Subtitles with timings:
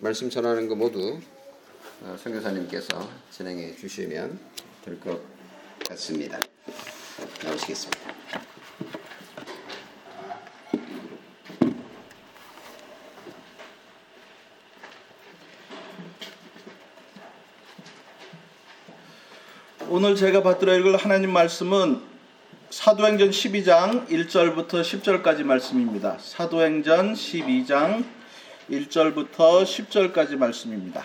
[0.00, 1.18] 말씀 전하는 거 모두
[2.02, 4.38] 어, 선교사님께서 진행해 주시면
[4.84, 5.20] 될 것
[5.88, 6.38] 같습니다.
[7.42, 7.98] 나오시겠습니다.
[19.88, 22.02] 오늘 제가 받들어 읽을 하나님 말씀은
[22.68, 26.18] 사도행전 12장 1절부터 10절까지 말씀입니다.
[26.18, 28.15] 사도행전 12장
[28.70, 31.04] 1절부터 10절까지 말씀입니다.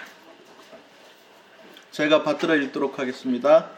[1.92, 3.70] 제가 받들어 읽도록 하겠습니다.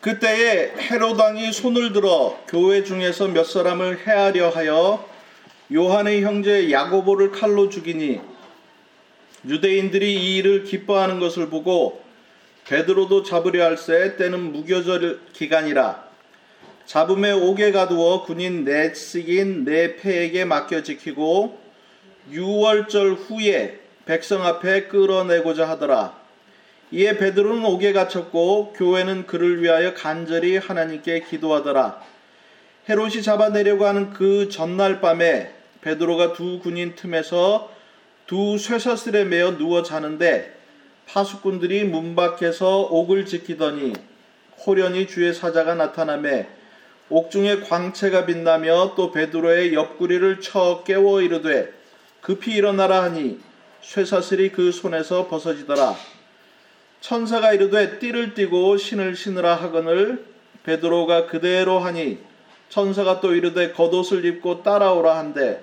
[0.00, 5.08] 그때에 헤로당이 손을 들어 교회 중에서 몇 사람을 해하려 하여
[5.72, 8.20] 요한의 형제 야고보를 칼로 죽이니
[9.46, 12.02] 유대인들이 이 일을 기뻐하는 것을 보고
[12.64, 16.02] 베드로도 잡으려 할새 때는 무교절 기간이라
[16.86, 21.63] 잡음에 옥에 가두어 군인 넷식인 네 패에게 맡겨 지키고
[22.32, 26.16] 6월절 후에 백성 앞에 끌어내고자 하더라.
[26.90, 32.00] 이에 베드로는 옥에 갇혔고 교회는 그를 위하여 간절히 하나님께 기도하더라.
[32.88, 37.72] 헤롯이 잡아내려고 하는 그 전날 밤에 베드로가 두 군인 틈에서
[38.26, 40.54] 두 쇠사슬에 매어 누워 자는데
[41.06, 43.92] 파수꾼들이 문 밖에서 옥을 지키더니
[44.66, 46.46] 호련히 주의 사자가 나타나매
[47.10, 51.83] 옥중에 광채가 빛나며 또 베드로의 옆구리를 쳐 깨워 이르되
[52.24, 53.38] 급히 일어나라 하니
[53.82, 55.94] 쇠사슬이 그 손에서 벗어지더라.
[57.02, 60.24] 천사가 이르되 띠를 띠고 신을 신으라 하거늘
[60.62, 62.18] 베드로가 그대로 하니
[62.70, 65.62] 천사가 또 이르되 겉옷을 입고 따라오라 한데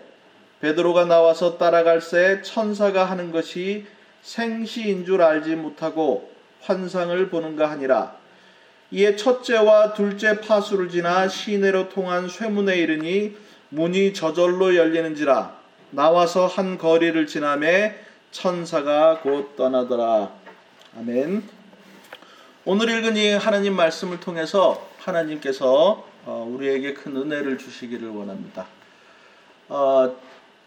[0.59, 3.87] 베드로가 나와서 따라갈새 천사가 하는 것이
[4.21, 6.31] 생시인 줄 알지 못하고
[6.61, 8.15] 환상을 보는가 하니라.
[8.91, 13.35] 이에 첫째와 둘째 파수를 지나 시내로 통한 쇠문에 이르니
[13.69, 15.60] 문이 저절로 열리는지라
[15.91, 17.95] 나와서 한 거리를 지나매
[18.31, 20.31] 천사가 곧 떠나더라.
[20.97, 21.43] 아멘.
[22.63, 28.67] 오늘 읽은 이 하나님 말씀을 통해서 하나님께서 어, 우리에게 큰 은혜를 주시기를 원합니다.
[29.67, 30.15] 어,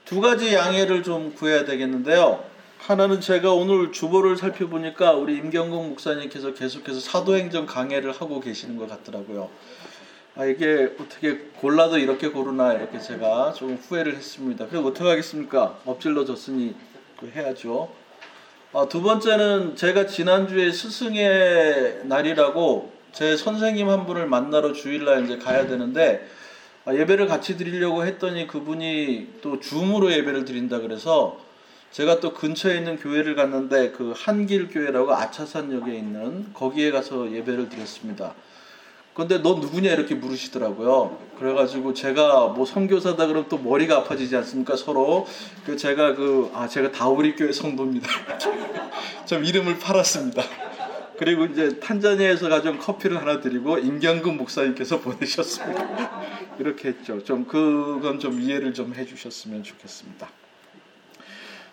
[0.05, 2.45] 두 가지 양해를 좀 구해야 되겠는데요.
[2.79, 9.49] 하나는 제가 오늘 주보를 살펴보니까 우리 임경국 목사님께서 계속해서 사도행전 강해를 하고 계시는 것 같더라고요.
[10.37, 14.67] 아, 이게 어떻게 골라도 이렇게 고르나 이렇게 제가 좀 후회를 했습니다.
[14.67, 15.79] 그래서 어떻게 하겠습니까?
[15.85, 16.75] 엎질러 졌으니
[17.23, 17.89] 해야죠.
[18.73, 25.69] 아, 두 번째는 제가 지난주에 스승의 날이라고 제 선생님 한 분을 만나러 주일날 이제 가야
[25.69, 26.27] 되는데
[26.85, 31.39] 아, 예배를 같이 드리려고 했더니 그분이 또 줌으로 예배를 드린다 그래서
[31.93, 38.35] 제가 또 근처에 있는 교회를 갔는데 그 한길 교회라고 아차산역에 있는 거기에 가서 예배를 드렸습니다.
[39.15, 41.19] 근데 너 누구냐 이렇게 물으시더라고요.
[41.39, 45.27] 그래가지고 제가 뭐 선교사다 그러면 또 머리가 아파지지 않습니까 서로.
[45.65, 48.09] 그 제가 그 아 제가 다우리 교회 성도입니다.
[49.27, 50.43] 좀 이름을 팔았습니다.
[51.17, 56.23] 그리고 이제 탄자니아에서 가져온 커피를 하나 드리고 임경근 목사님께서 보내셨습니다.
[56.59, 57.23] 이렇게 했죠.
[57.23, 60.29] 좀 그건 좀 이해를 좀 해주셨으면 좋겠습니다.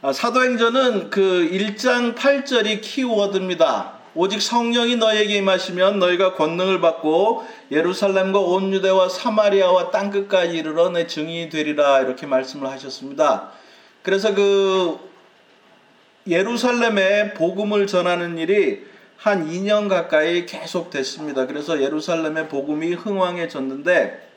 [0.03, 4.00] 아, 사도행전은 그 1장 8절이 키워드입니다.
[4.13, 11.07] 오직 성령이 너에게 임하시면 너희가 권능을 받고 예루살렘과 온 유대와 사마리아와 땅 끝까지 이르러 내
[11.07, 13.51] 증인이 되리라 이렇게 말씀을 하셨습니다.
[14.03, 15.00] 그래서 그
[16.27, 18.85] 예루살렘에 복음을 전하는 일이
[19.16, 21.47] 한 2년 가까이 계속 됐습니다.
[21.47, 24.29] 그래서 예루살렘의 복음이 흥왕해졌는데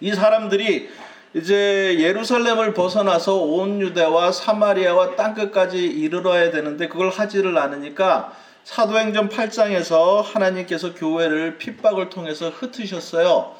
[0.00, 0.88] 이 사람들이
[1.34, 8.32] 이제 예루살렘을 벗어나서 온 유대와 사마리아와 땅 끝까지 이르러야 되는데 그걸 하지를 않으니까
[8.64, 13.54] 사도행전 8장에서 하나님께서 교회를 핍박을 통해서 흩으셨어요.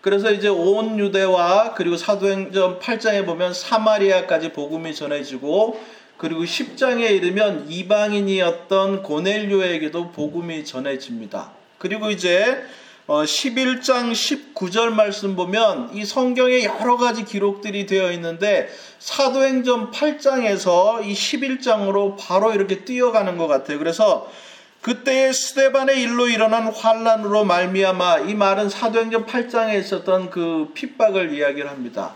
[0.00, 5.80] 그래서 이제 온 유대와 그리고 사도행전 8장에 보면 사마리아까지 복음이 전해지고
[6.16, 11.50] 그리고 10장에 이르면 이방인이었던 고넬료에게도 복음이 전해집니다.
[11.78, 12.62] 그리고 이제
[13.08, 21.12] 11장 어, 19절 말씀 보면 이 성경에 여러 가지 기록들이 되어 있는데 사도행전 8장에서 이
[21.12, 23.78] 11장으로 바로 이렇게 뛰어가는 것 같아요.
[23.78, 24.30] 그래서
[24.84, 32.14] 그때의 스테반의 일로 일어난 환란으로 말미암아 이 말은 사도행전 8장에 있었던 그 핍박을 이야기를 합니다.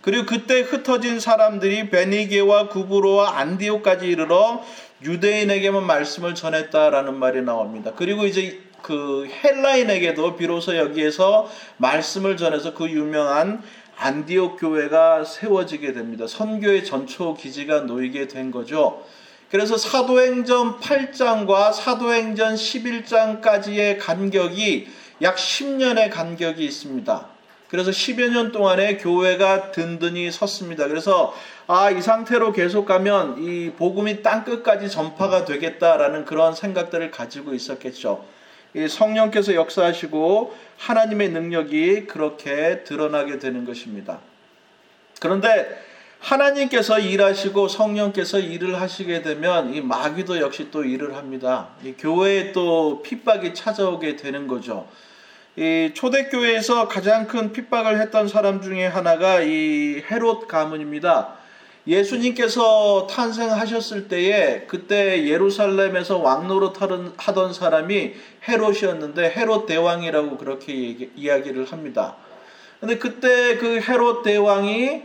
[0.00, 4.64] 그리고 그때 흩어진 사람들이 베니게와 구브로와 안디오까지 이르러
[5.04, 7.92] 유대인에게만 말씀을 전했다라는 말이 나옵니다.
[7.94, 13.62] 그리고 이제 그 헬라인에게도 비로소 여기에서 말씀을 전해서 그 유명한
[13.96, 16.26] 안디옥 교회가 세워지게 됩니다.
[16.26, 19.04] 선교의 전초 기지가 놓이게 된 거죠.
[19.50, 24.88] 그래서 사도행전 8장과 사도행전 11장까지의 간격이
[25.22, 27.26] 약 10년의 간격이 있습니다.
[27.68, 30.86] 그래서 10여 년 동안에 교회가 든든히 섰습니다.
[30.88, 31.34] 그래서
[31.66, 38.24] 아, 이 상태로 계속 가면 이 복음이 땅 끝까지 전파가 되겠다라는 그런 생각들을 가지고 있었겠죠.
[38.74, 44.20] 이 성령께서 역사하시고 하나님의 능력이 그렇게 드러나게 되는 것입니다.
[45.20, 45.68] 그런데
[46.20, 51.68] 하나님께서 일하시고 성령께서 일을 하시게 되면 이 마귀도 역시 또 일을 합니다.
[51.84, 54.86] 이 교회에 또 핍박이 찾아오게 되는 거죠.
[55.56, 61.34] 이 초대교회에서 가장 큰 핍박을 했던 사람 중에 하나가 이 헤롯 가문입니다.
[61.86, 66.74] 예수님께서 탄생하셨을 때에 그때 예루살렘에서 왕노릇
[67.16, 68.12] 하던 사람이
[68.46, 72.16] 헤롯이었는데 헤롯 대왕이라고 그렇게 이야기를 합니다.
[72.78, 75.02] 근데 그때 그 헤롯 대왕이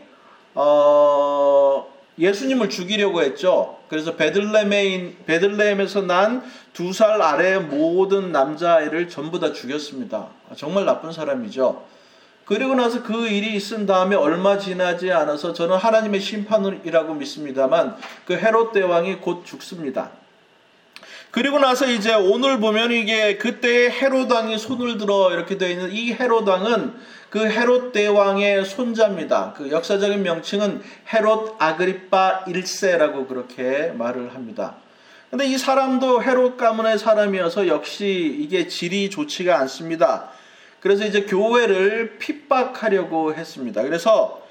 [0.56, 3.78] 어, 예수님을 죽이려고 했죠.
[3.90, 10.28] 그래서 베들레헴에 베들레헴에서 난 두 살 아래의 모든 남자아이를 전부 다 죽였습니다.
[10.58, 11.84] 정말 나쁜 사람이죠.
[12.46, 17.96] 그리고 나서 그 일이 있은 다음에 얼마 지나지 않아서 저는 하나님의 심판이라고 믿습니다만
[18.26, 20.10] 그 헤롯 대왕이 곧 죽습니다.
[21.30, 26.12] 그리고 나서 이제 오늘 보면 이게 그때 헤롯 왕이 손을 들어 이렇게 되어 있는 이
[26.14, 26.94] 헤롯 왕은
[27.34, 29.56] 그 헤롯 대왕의 손자입니다.
[29.58, 34.76] 그 역사적인 명칭은 헤롯 아그리파 1세라고 그렇게 말을 합니다.
[35.32, 40.30] 근데 이 사람도 헤롯 가문의 사람이어서 역시 이게 질이 좋지가 않습니다.
[40.80, 43.82] 그래서 이제 교회를 핍박하려고 했습니다.
[43.82, 44.44] 그래서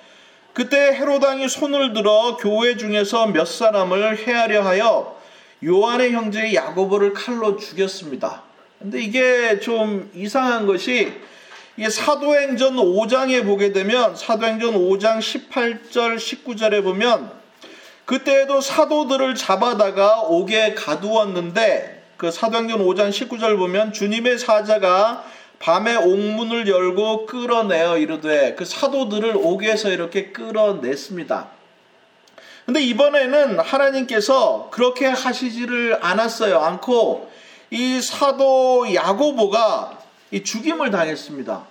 [0.53, 5.17] 그때 헤롯 왕이 손을 들어 교회 중에서 몇 사람을 해하려 하여
[5.65, 8.43] 요한의 형제 야고보를 칼로 죽였습니다.
[8.81, 11.31] 근데 이게 좀 이상한 것이
[11.79, 17.31] 이 사도행전 5장에 보게 되면 사도행전 5장 18절 19절에 보면
[18.05, 25.25] 그때에도 사도들을 잡아다가 옥에 가두었는데 그 사도행전 5장 19절 보면 주님의 사자가
[25.61, 31.49] 밤에 옥문을 열고 끌어내어 이르되 그 사도들을 옥에서 이렇게 끌어냈습니다.
[32.67, 36.59] 근데 이번에는 하나님께서 그렇게 하시지를 않았어요.
[36.59, 37.31] 않고
[37.71, 40.02] 이 사도 야고보가
[40.33, 41.65] 이 죽임을 당했습니다.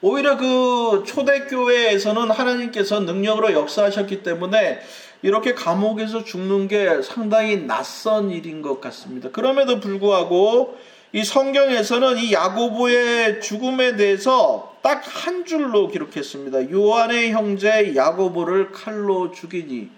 [0.00, 4.78] 오히려 그 초대교회에서는 하나님께서 능력으로 역사하셨기 때문에
[5.22, 9.30] 이렇게 감옥에서 죽는 게 상당히 낯선 일인 것 같습니다.
[9.30, 10.78] 그럼에도 불구하고
[11.12, 16.70] 이 성경에서는 이 야고보의 죽음에 대해서 딱 한 줄로 기록했습니다.
[16.70, 19.90] 요한의 형제 야고보를 칼로 죽이니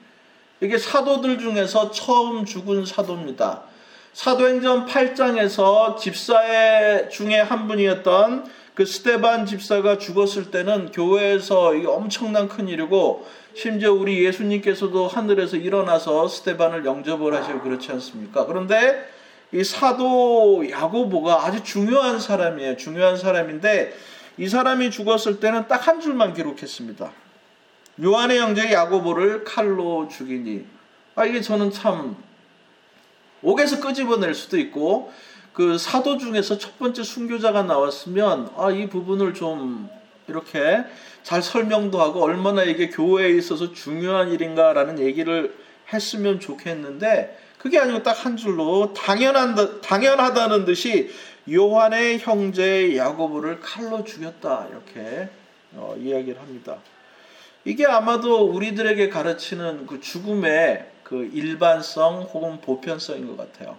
[0.61, 3.63] 이게 사도들 중에서 처음 죽은 사도입니다.
[4.13, 12.69] 사도행전 8장에서 집사의 중에 한 분이었던 그 스테반 집사가 죽었을 때는 교회에서 이게 엄청난 큰
[12.69, 18.47] 일이고 심지어 우리 예수님께서도 하늘에서 일어나서 스테반을 영접을 하시고 그렇지 않습니까?
[18.47, 19.07] 그런데
[19.53, 22.77] 이 사도 야고보가 아주 중요한 사람이에요.
[22.77, 23.93] 중요한 사람인데
[24.39, 27.11] 이 사람이 죽었을 때는 딱 한 줄만 기록했습니다.
[28.03, 30.65] 요한의 형제 야고보를 칼로 죽이니.
[31.17, 32.17] 아 이게 저는 참
[33.43, 35.13] 옥에서 끄집어낼 수도 있고
[35.53, 39.89] 그 사도 중에서 첫 번째 순교자가 나왔으면 아 이 부분을 좀
[40.29, 40.85] 이렇게
[41.23, 45.55] 잘 설명도 하고 얼마나 이게 교회에 있어서 중요한 일인가라는 얘기를
[45.93, 51.11] 했으면 좋겠는데 그게 아니고 딱 한 줄로 당연한 당연하다는 듯이
[51.51, 55.29] 요한의 형제 야고보를 칼로 죽였다 이렇게
[55.73, 56.77] 어, 이야기를 합니다.
[57.65, 63.77] 이게 아마도 우리들에게 가르치는 그 죽음의 그 일반성 혹은 보편성인 것 같아요.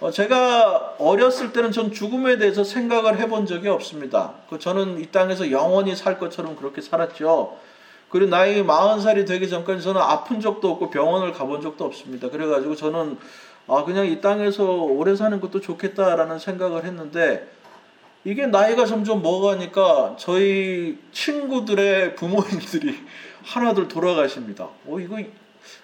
[0.00, 4.34] 어, 제가 어렸을 때는 전 죽음에 대해서 생각을 해본 적이 없습니다.
[4.50, 7.56] 그 저는 이 땅에서 영원히 살 것처럼 그렇게 살았죠.
[8.10, 12.28] 그리고 나이 40살이 되기 전까지 저는 아픈 적도 없고 병원을 가본 적도 없습니다.
[12.28, 13.16] 그래가지고 저는
[13.66, 17.48] 아, 그냥 이 땅에서 오래 사는 것도 좋겠다라는 생각을 했는데
[18.26, 22.98] 이게 나이가 점점 먹어가니까 저희 친구들의 부모님들이
[23.42, 24.68] 하나둘 돌아가십니다.
[24.86, 25.18] 어, 이거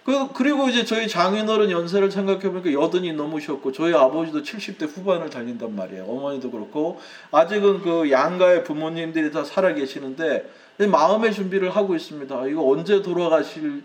[0.04, 6.04] 그, 그리고 이제 저희 장인어른 연세를 생각해보니까 여든이 넘으셨고, 저희 아버지도 70대 후반을 달린단 말이에요.
[6.04, 12.46] 어머니도 그렇고, 아직은 그 양가의 부모님들이 다 살아계시는데, 마음의 준비를 하고 있습니다.
[12.46, 13.82] 이거 언제 돌아가실,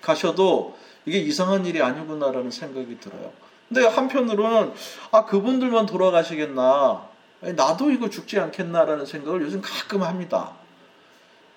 [0.00, 3.32] 가셔도 이게 이상한 일이 아니구나라는 생각이 들어요.
[3.68, 4.72] 근데 한편으로는,
[5.12, 7.08] 아, 그분들만 돌아가시겠나.
[7.40, 10.52] 나도 이거 죽지 않겠나라는 생각을 요즘 가끔 합니다.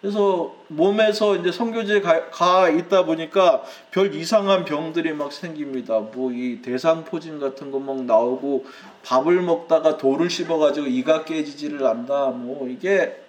[0.01, 5.99] 그래서 몸에서 이제 성교제 가, 가, 있다 보니까 별 이상한 병들이 막 생깁니다.
[5.99, 8.65] 뭐 이 대상포진 같은 거 막 나오고
[9.03, 12.27] 밥을 먹다가 돌을 씹어가지고 이가 깨지지를 않다.
[12.27, 13.21] 뭐 이게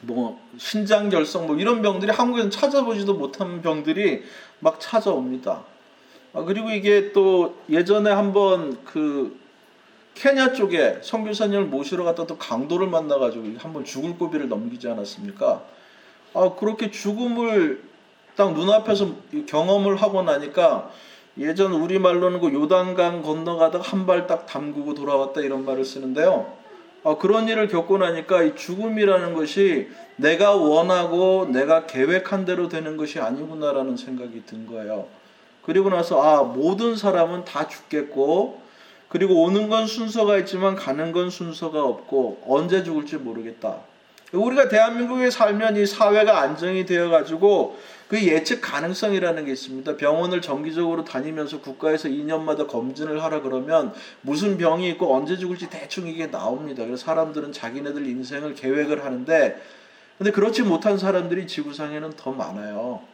[0.00, 4.22] 뭐 신장 결석 뭐 이런 병들이 한국에는 찾아보지도 못한 병들이
[4.60, 5.64] 막 찾아옵니다.
[6.32, 9.38] 아, 그리고 이게 또 예전에 한번 그
[10.14, 15.62] 케냐 쪽에 선교사님을 모시러 갔다 또 강도를 만나가지고 한번 죽을 고비를 넘기지 않았습니까?
[16.34, 17.82] 아 그렇게 죽음을
[18.36, 19.08] 딱 눈앞에서
[19.46, 20.90] 경험을 하고 나니까
[21.38, 26.52] 예전 우리 말로는 그 요단강 건너가다가 한 발 딱 담그고 돌아왔다 이런 말을 쓰는데요.
[27.04, 33.18] 아, 그런 일을 겪고 나니까 이 죽음이라는 것이 내가 원하고 내가 계획한 대로 되는 것이
[33.18, 35.06] 아니구나라는 생각이 든 거예요.
[35.62, 38.60] 그리고 나서 아 모든 사람은 다 죽겠고
[39.08, 43.78] 그리고 오는 건 순서가 있지만 가는 건 순서가 없고 언제 죽을지 모르겠다.
[44.32, 47.76] 우리가 대한민국에 살면 이 사회가 안정이 되어 가지고
[48.08, 49.96] 그 예측 가능성이라는 게 있습니다.
[49.96, 56.30] 병원을 정기적으로 다니면서 국가에서 2년마다 검진을 하라 그러면 무슨 병이 있고 언제 죽을지 대충 이게
[56.30, 56.84] 나옵니다.
[56.84, 59.62] 그래서 사람들은 자기네들 인생을 계획을 하는데
[60.18, 63.11] 근데 그렇지 못한 사람들이 지구상에는 더 많아요.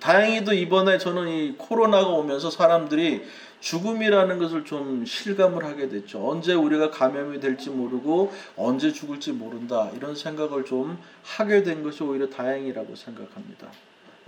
[0.00, 3.24] 다행히도 이번에 저는 이 코로나가 오면서 사람들이
[3.60, 6.28] 죽음이라는 것을 좀 실감을 하게 됐죠.
[6.28, 9.90] 언제 우리가 감염이 될지 모르고 언제 죽을지 모른다.
[9.96, 13.68] 이런 생각을 좀 하게 된 것이 오히려 다행이라고 생각합니다.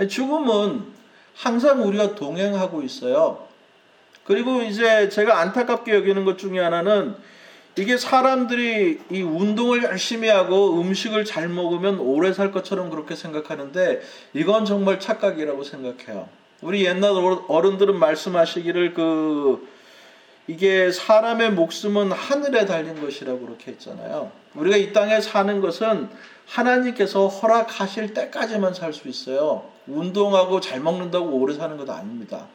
[0.08, 0.84] 죽음은
[1.34, 3.46] 항상 우리가 동행하고 있어요.
[4.24, 7.14] 그리고 이제 제가 안타깝게 여기는 것 중에 하나는
[7.78, 14.00] 이게 사람들이 이 운동을 열심히 하고 음식을 잘 먹으면 오래 살 것처럼 그렇게 생각하는데
[14.34, 16.28] 이건 정말 착각이라고 생각해요.
[16.60, 17.12] 우리 옛날
[17.46, 19.68] 어른들은 말씀하시기를 그
[20.48, 24.32] 이게 사람의 목숨은 하늘에 달린 것이라고 그렇게 했잖아요.
[24.54, 26.08] 우리가 이 땅에 사는 것은
[26.46, 29.70] 하나님께서 허락하실 때까지만 살 수 있어요.
[29.86, 32.48] 운동하고 잘 먹는다고 오래 사는 것도 아닙니다.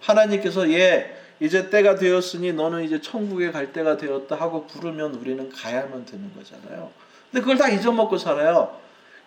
[0.00, 6.06] 하나님께서 예 이제 때가 되었으니 너는 이제 천국에 갈 때가 되었다 하고 부르면 우리는 가야만
[6.06, 6.90] 되는 거잖아요.
[7.30, 8.78] 근데 그걸 다 잊어먹고 살아요.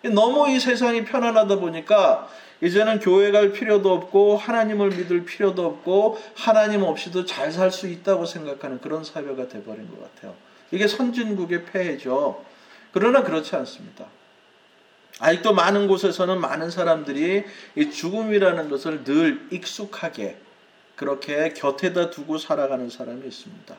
[0.02, 2.28] 너무 이 세상이 편안하다 보니까
[2.62, 8.26] 이제는 교회 갈 필요도 없고 하나님을 믿을 필요도 없고 하나님 없이도 잘 살 수 있다고
[8.26, 10.34] 생각하는 그런 사회가 돼버린 것 같아요.
[10.70, 12.44] 이게 선진국의 폐해죠.
[12.92, 14.06] 그러나 그렇지 않습니다.
[15.20, 17.44] 아직도 많은 곳에서는 많은 사람들이
[17.76, 20.38] 이 죽음이라는 것을 늘 익숙하게
[21.00, 23.74] 그렇게 곁에다 두고 살아가는 사람이 있습니다.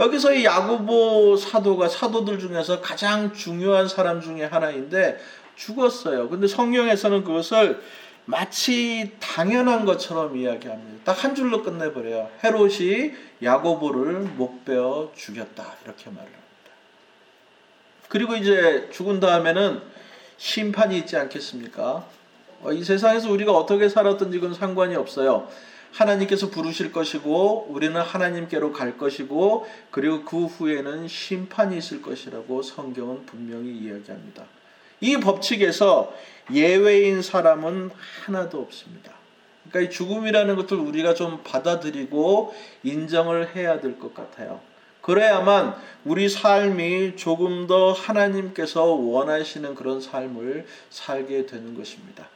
[0.00, 5.20] 여기서 이 야고보 사도가 사도들 중에서 가장 중요한 사람 중에 하나인데
[5.54, 6.28] 죽었어요.
[6.28, 7.80] 근데 성경에서는 그것을
[8.24, 11.04] 마치 당연한 것처럼 이야기합니다.
[11.04, 12.28] 딱 한 줄로 끝내버려요.
[12.42, 15.76] 헤롯이 야고보를 목베어 죽였다.
[15.84, 16.72] 이렇게 말을 합니다.
[18.08, 19.80] 그리고 이제 죽은 다음에는
[20.38, 22.04] 심판이 있지 않겠습니까?
[22.62, 25.48] 어, 이 세상에서 우리가 어떻게 살았든지 그건 상관이 없어요.
[25.98, 33.76] 하나님께서 부르실 것이고 우리는 하나님께로 갈 것이고 그리고 그 후에는 심판이 있을 것이라고 성경은 분명히
[33.76, 34.44] 이야기합니다.
[35.00, 36.14] 이 법칙에서
[36.52, 37.90] 예외인 사람은
[38.24, 39.12] 하나도 없습니다.
[39.68, 44.60] 그러니까 이 죽음이라는 것을 우리가 좀 받아들이고 인정을 해야 될 것 같아요.
[45.00, 45.74] 그래야만
[46.04, 52.28] 우리 삶이 조금 더 하나님께서 원하시는 그런 삶을 살게 되는 것입니다.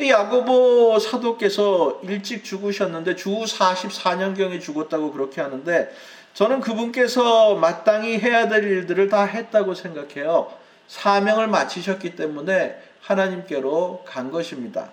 [0.00, 5.92] 야고보 사도께서 일찍 죽으셨는데 주 44년경에 죽었다고 그렇게 하는데
[6.34, 10.52] 저는 그분께서 마땅히 해야 될 일들을 다 했다고 생각해요.
[10.88, 14.90] 사명을 마치셨기 때문에 하나님께로 간 것입니다.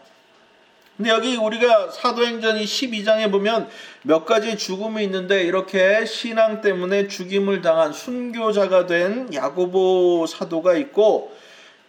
[0.98, 3.70] 근데 여기 우리가 사도행전 이 12장에 보면
[4.02, 11.34] 몇 가지 죽음이 있는데 이렇게 신앙 때문에 죽임을 당한 순교자가 된 야고보 사도가 있고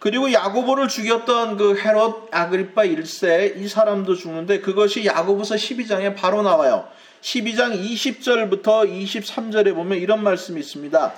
[0.01, 6.89] 그리고 야고보를 죽였던 그 헤롯 아그리파 1세 이 사람도 죽는데 그것이 야고보서 12장에 바로 나와요.
[7.21, 11.13] 12장 20절부터 23절에 보면 이런 말씀이 있습니다.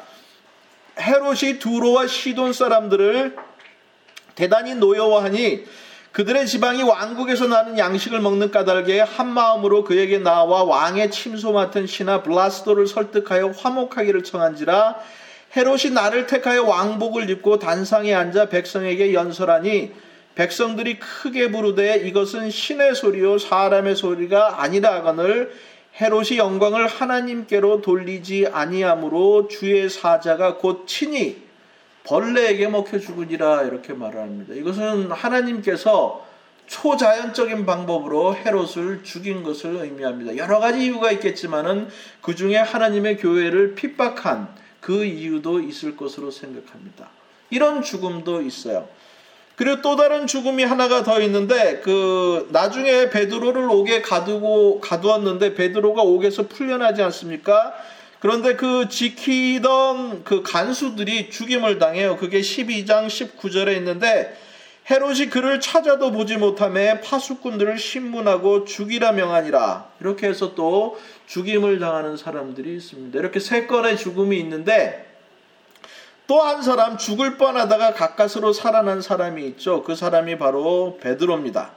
[1.00, 3.36] 헤롯이 두로와 시돈 사람들을
[4.34, 5.64] 대단히 노여워하니
[6.10, 12.22] 그들의 지방이 왕국에서 나는 양식을 먹는 까닭에 한 마음으로 그에게 나와 왕의 침소 맡은 신하
[12.24, 14.98] 블라스도를 설득하여 화목하기를 청한지라
[15.54, 19.92] 헤롯이 나를 택하여 왕복을 입고 단상에 앉아 백성에게 연설하니
[20.34, 25.52] 백성들이 크게 부르되 이것은 신의 소리요 사람의 소리가 아니라 하거늘
[26.00, 31.42] 헤롯이 영광을 하나님께로 돌리지 아니하므로 주의 사자가 곧 친히
[32.04, 34.54] 벌레에게 먹혀 죽으니라 이렇게 말을 합니다.
[34.54, 36.26] 이것은 하나님께서
[36.66, 40.38] 초자연적인 방법으로 헤롯을 죽인 것을 의미합니다.
[40.38, 41.88] 여러 가지 이유가 있겠지만은
[42.22, 47.08] 그 중에 하나님의 교회를 핍박한 그 이유도 있을 것으로 생각합니다.
[47.50, 48.88] 이런 죽음도 있어요.
[49.54, 56.48] 그리고 또 다른 죽음이 하나가 더 있는데 그 나중에 베드로를 옥에 가두고 가두었는데 베드로가 옥에서
[56.48, 57.72] 풀려나지 않습니까?
[58.18, 62.16] 그런데 그 지키던 그 간수들이 죽임을 당해요.
[62.16, 64.36] 그게 12장 19절에 있는데
[64.90, 69.90] 헤롯이 그를 찾아도 보지 못함에 파수꾼들을 신문하고 죽이라 명하니라.
[70.00, 73.18] 이렇게 해서 또 죽임을 당하는 사람들이 있습니다.
[73.18, 75.08] 이렇게 세 건의 죽음이 있는데
[76.26, 79.82] 또 한 사람 죽을 뻔하다가 가까스로 살아난 사람이 있죠.
[79.82, 81.72] 그 사람이 바로 베드로입니다.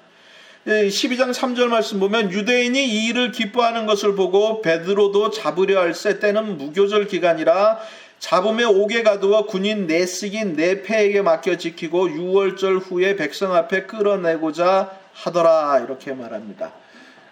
[0.65, 7.05] 12장 3절 말씀 보면 유대인이 이 일을 기뻐하는 것을 보고 베드로도 잡으려 할새 때는 무교절
[7.07, 7.79] 기간이라
[8.19, 16.13] 잡음에 옥에 가두어 군인 내식인 내패에게 맡겨 지키고 6월절 후에 백성 앞에 끌어내고자 하더라 이렇게
[16.13, 16.73] 말합니다.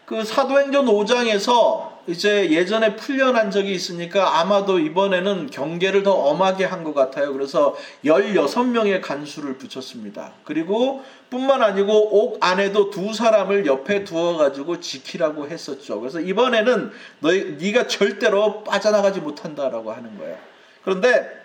[0.05, 6.93] 그 사도행전 5장에서 이제 예전에 풀려난 적이 있으니까 아마도 이번에는 경계를 더 엄하게 한 것
[6.93, 7.31] 같아요.
[7.31, 10.33] 그래서 16명의 간수를 붙였습니다.
[10.43, 16.01] 그리고 뿐만 아니고 옥 안에도 두 사람을 옆에 두어 가지고 지키라고 했었죠.
[16.01, 20.52] 그래서 이번에는 너희 네가 절대로 빠져나가지 못한다라고 하는 거예요.
[20.83, 21.43] 그런데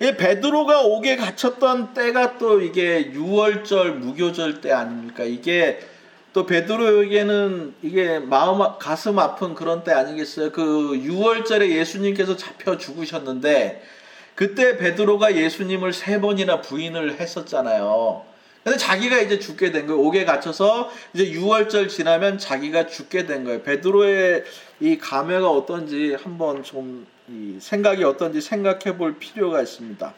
[0.00, 5.22] 이 베드로가 옥에 갇혔던 때가 또 이게 6월절 무교절 때 아닙니까?
[5.22, 5.78] 이게
[6.32, 10.50] 또 베드로에게는 이게 마음 가슴 아픈 그런 때 아니겠어요?
[10.50, 13.82] 그 6월절에 예수님께서 잡혀 죽으셨는데
[14.34, 18.24] 그때 베드로가 예수님을 세 번이나 부인을 했었잖아요.
[18.64, 20.00] 근데 자기가 이제 죽게 된 거예요.
[20.00, 23.62] 옥에 갇혀서 이제 6월절 지나면 자기가 죽게 된 거예요.
[23.62, 24.44] 베드로의
[24.80, 27.06] 이 감회가 어떤지 한번 좀
[27.60, 30.14] 생각이 어떤지 생각해 볼 필요가 있습니다.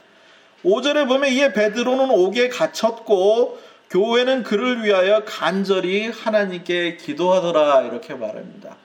[0.64, 3.58] 5절에 보면 이에 베드로는 옥에 갇혔고
[3.90, 8.76] 교회는 그를 위하여 간절히 하나님께 기도하더라 이렇게 말합니다.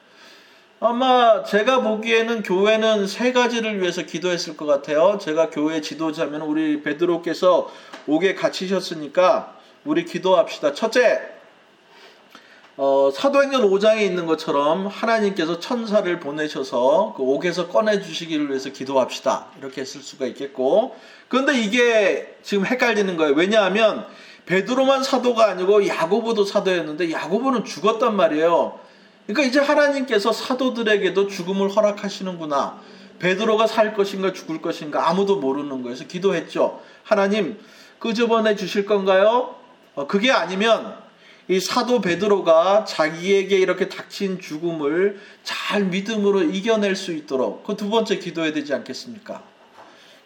[0.82, 5.18] 아마 제가 보기에는 교회는 세 가지를 위해서 기도했을 것 같아요.
[5.20, 7.70] 제가 교회 지도자면 우리 베드로께서
[8.08, 10.74] 옥에 갇히셨으니까 우리 기도합시다.
[10.74, 11.20] 첫째,
[12.82, 19.48] 어, 사도행전 5장에 있는 것처럼 하나님께서 천사를 보내셔서 그 옥에서 꺼내 주시기를 위해서 기도합시다.
[19.58, 20.96] 이렇게 했을 수가 있겠고.
[21.28, 23.34] 그런데 이게 지금 헷갈리는 거예요.
[23.34, 24.08] 왜냐하면
[24.46, 28.80] 베드로만 사도가 아니고 야고보도 사도였는데 야고보는 죽었단 말이에요.
[29.28, 32.80] 그러니까 이제 하나님께서 사도들에게도 죽음을 허락하시는구나.
[33.20, 35.84] 베드로가 살 것인가 죽을 것인가 아무도 모르는 거예요.
[35.84, 36.80] 그래서 기도했죠.
[37.04, 37.60] 하나님
[38.00, 39.56] 끄집어내 주실 건가요?
[39.96, 41.09] 어, 그게 아니면
[41.50, 48.20] 이 사도 베드로가 자기에게 이렇게 닥친 죽음을 잘 믿음으로 이겨낼 수 있도록 그 두 번째
[48.20, 49.44] 기도해야 되지 않겠습니까?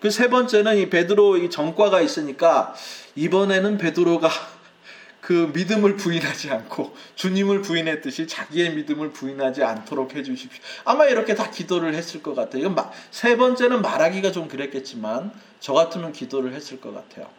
[0.01, 2.75] 그 세 번째는 이 베드로 이 전과가 있으니까
[3.15, 4.29] 이번에는 베드로가
[5.21, 10.61] 그 믿음을 부인하지 않고 주님을 부인했듯이 자기의 믿음을 부인하지 않도록 해주십시오.
[10.83, 12.63] 아마 이렇게 다 기도를 했을 것 같아요.
[12.63, 12.75] 이건
[13.11, 17.29] 세 번째는 말하기가 좀 그랬겠지만 저 같으면 기도를 했을 것 같아요.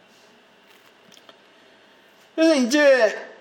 [2.33, 3.34] 그래서 이제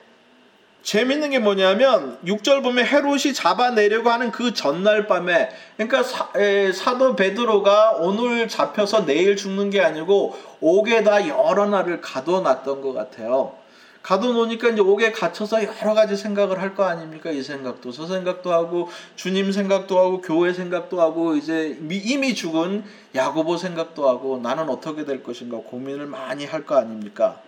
[0.84, 7.16] 재밌는 게 뭐냐면 6절 보면 헤롯이 잡아내려고 하는 그 전날 밤에 그러니까 사, 에, 사도
[7.16, 13.54] 베드로가 오늘 잡혀서 내일 죽는 게 아니고 옥에다 여러 날을 가둬놨던 것 같아요.
[14.02, 17.30] 가둬놓으니까 이제 옥에 갇혀서 여러 가지 생각을 할 거 아닙니까?
[17.30, 23.56] 이 생각도 저 생각도 하고 주님 생각도 하고 교회 생각도 하고 이제 이미 죽은 야고보
[23.56, 27.40] 생각도 하고 나는 어떻게 될 것인가 고민을 많이 할 거 아닙니까?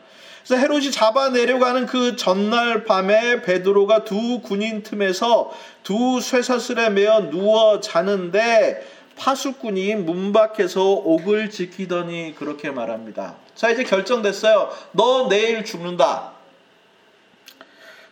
[0.47, 8.87] 그래서 헤롯이 잡아내려가는 그 전날 밤에 베드로가 두 군인 틈에서 두 쇠사슬에 매어 누워 자는데
[9.17, 13.35] 파수꾼이 문 밖에서 옥을 지키더니 그렇게 말합니다.
[13.57, 14.71] 자, 이제 결정됐어요.
[14.93, 16.33] 너 내일 죽는다.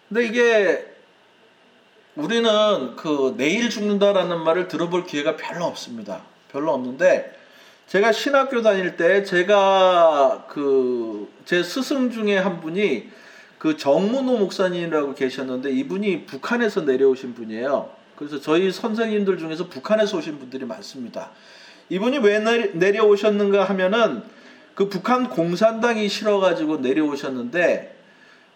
[0.08, 0.86] 근데 이게
[2.16, 6.22] 우리는 그 내일 죽는다라는 말을 들어볼 기회가 별로 없습니다.
[6.50, 7.43] 별로 없는데
[7.86, 13.08] 제가 신학교 다닐 때 제가 그 제 스승 중에 한 분이
[13.58, 17.90] 그 정문호 목사님이라고 계셨는데 이분이 북한에서 내려오신 분이에요.
[18.16, 21.30] 그래서 저희 선생님들 중에서 북한에서 오신 분들이 많습니다.
[21.88, 22.38] 이분이 왜
[22.72, 24.22] 내려오셨는가 하면은
[24.74, 27.94] 그 북한 공산당이 싫어가지고 내려오셨는데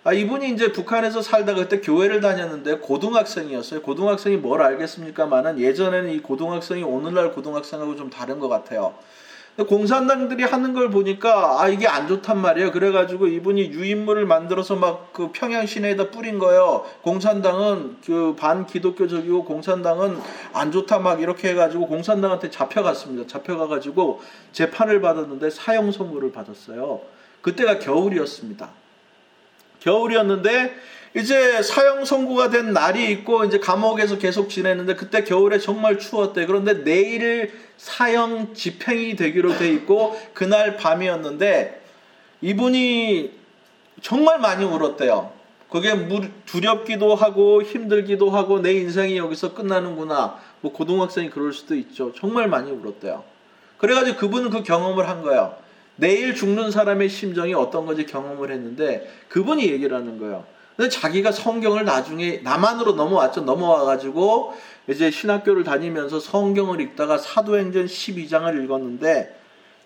[0.04, 3.82] 아, 이분이 이제 북한에서 살다가 그때 교회를 다녔는데 고등학생이었어요.
[3.82, 8.94] 고등학생이 뭘 알겠습니까만은 예전에는 이 고등학생이 오늘날 고등학생하고 좀 다른 것 같아요.
[9.66, 12.70] 공산당들이 하는 걸 보니까 아 이게 안 좋단 말이에요.
[12.70, 16.84] 그래가지고 이분이 유인물을 만들어서 막 그 평양 시내에다 뿌린 거예요.
[17.02, 20.16] 공산당은 그 반 기독교적이고 공산당은
[20.52, 23.26] 안 좋다 막 이렇게 해가지고 공산당한테 잡혀갔습니다.
[23.26, 24.20] 잡혀가가지고
[24.52, 27.00] 재판을 받았는데 사형 선고를 받았어요.
[27.42, 28.70] 그때가 겨울이었습니다.
[29.80, 30.76] 겨울이었는데
[31.16, 36.46] 이제 사형 선고가 된 날이 있고 이제 감옥에서 계속 지냈는데 그때 겨울에 정말 추웠대.
[36.46, 41.82] 그런데 내일 사형 집행이 되기로 돼 있고 그날 밤이었는데
[42.40, 43.32] 이분이
[44.02, 45.32] 정말 많이 울었대요.
[45.70, 45.92] 그게
[46.46, 50.38] 두렵기도 하고 힘들기도 하고 내 인생이 여기서 끝나는구나.
[50.60, 52.12] 뭐 고등학생이 그럴 수도 있죠.
[52.14, 53.24] 정말 많이 울었대요.
[53.78, 55.56] 그래가지고 그분은 그 경험을 한 거예요.
[55.96, 60.44] 내일 죽는 사람의 심정이 어떤 건지 경험을 했는데 그분이 얘기를 하는 거예요.
[60.78, 63.40] 근데 자기가 성경을 나중에 남한으로 넘어왔죠.
[63.40, 64.54] 넘어와가지고
[64.86, 69.36] 이제 신학교를 다니면서 성경을 읽다가 사도행전 12장을 읽었는데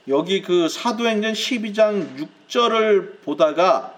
[0.08, 3.94] 여기 그 사도행전 12장 6절을 보다가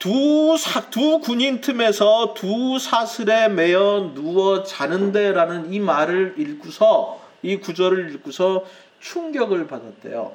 [0.00, 8.12] 두, 사, 두 군인 틈에서 두 사슬에 매어 누워 자는데라는 이 말을 읽고서 이 구절을
[8.12, 8.64] 읽고서
[8.98, 10.34] 충격을 받았대요.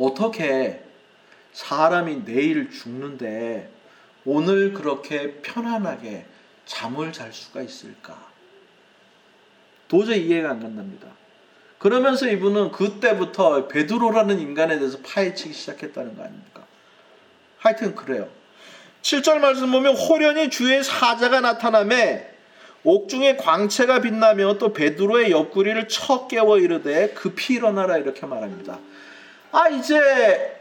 [0.00, 0.82] 어떻게
[1.58, 3.68] 사람이 내일 죽는데
[4.24, 6.24] 오늘 그렇게 편안하게
[6.64, 8.28] 잠을 잘 수가 있을까?
[9.88, 11.08] 도저히 이해가 안 간답니다.
[11.78, 16.64] 그러면서 이분은 그때부터 베드로라는 인간에 대해서 파헤치기 시작했다는 거 아닙니까?
[17.58, 18.28] 하여튼 그래요.
[19.02, 22.34] 7절 말씀 보면 호련히 주의 사자가 나타남에
[22.84, 28.78] 옥중에 광채가 빛나며 또 베드로의 옆구리를 쳐 깨워 이르되 급히 일어나라 이렇게 말합니다.
[29.50, 30.57] 아 이제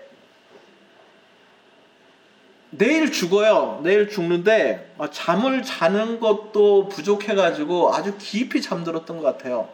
[2.69, 3.79] 내일 죽어요.
[3.83, 9.69] 내일 죽는데 아, 잠을 자는 것도 부족해가지고 아주 깊이 잠들었던 것 같아요.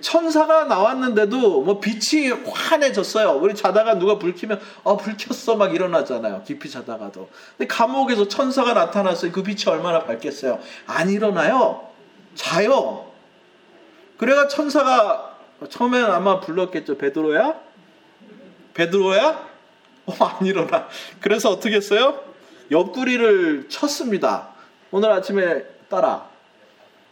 [0.00, 3.38] 천사가 나왔는데도 뭐 빛이 환해졌어요.
[3.40, 6.42] 우리 자다가 누가 불 켜면 어, 불 켰어 막 일어나잖아요.
[6.44, 7.28] 깊이 자다가도.
[7.56, 9.32] 근데 감옥에서 천사가 나타났어요.
[9.32, 10.58] 그 빛이 얼마나 밝겠어요.
[10.86, 11.88] 안 일어나요.
[12.34, 13.06] 자요.
[14.18, 15.36] 그래가 천사가
[15.70, 16.98] 처음엔 아마 불렀겠죠.
[16.98, 17.54] 베드로야?
[18.74, 19.55] 베드로야?
[20.06, 20.88] 어, 안 일어나.
[21.20, 22.22] 그래서 어떻게 했어요?
[22.70, 24.48] 옆구리를 쳤습니다.
[24.90, 26.28] 오늘 아침에 따라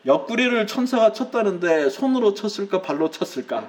[0.06, 3.66] 옆구리를 천사가 쳤다는데 손으로 쳤을까 발로 쳤을까?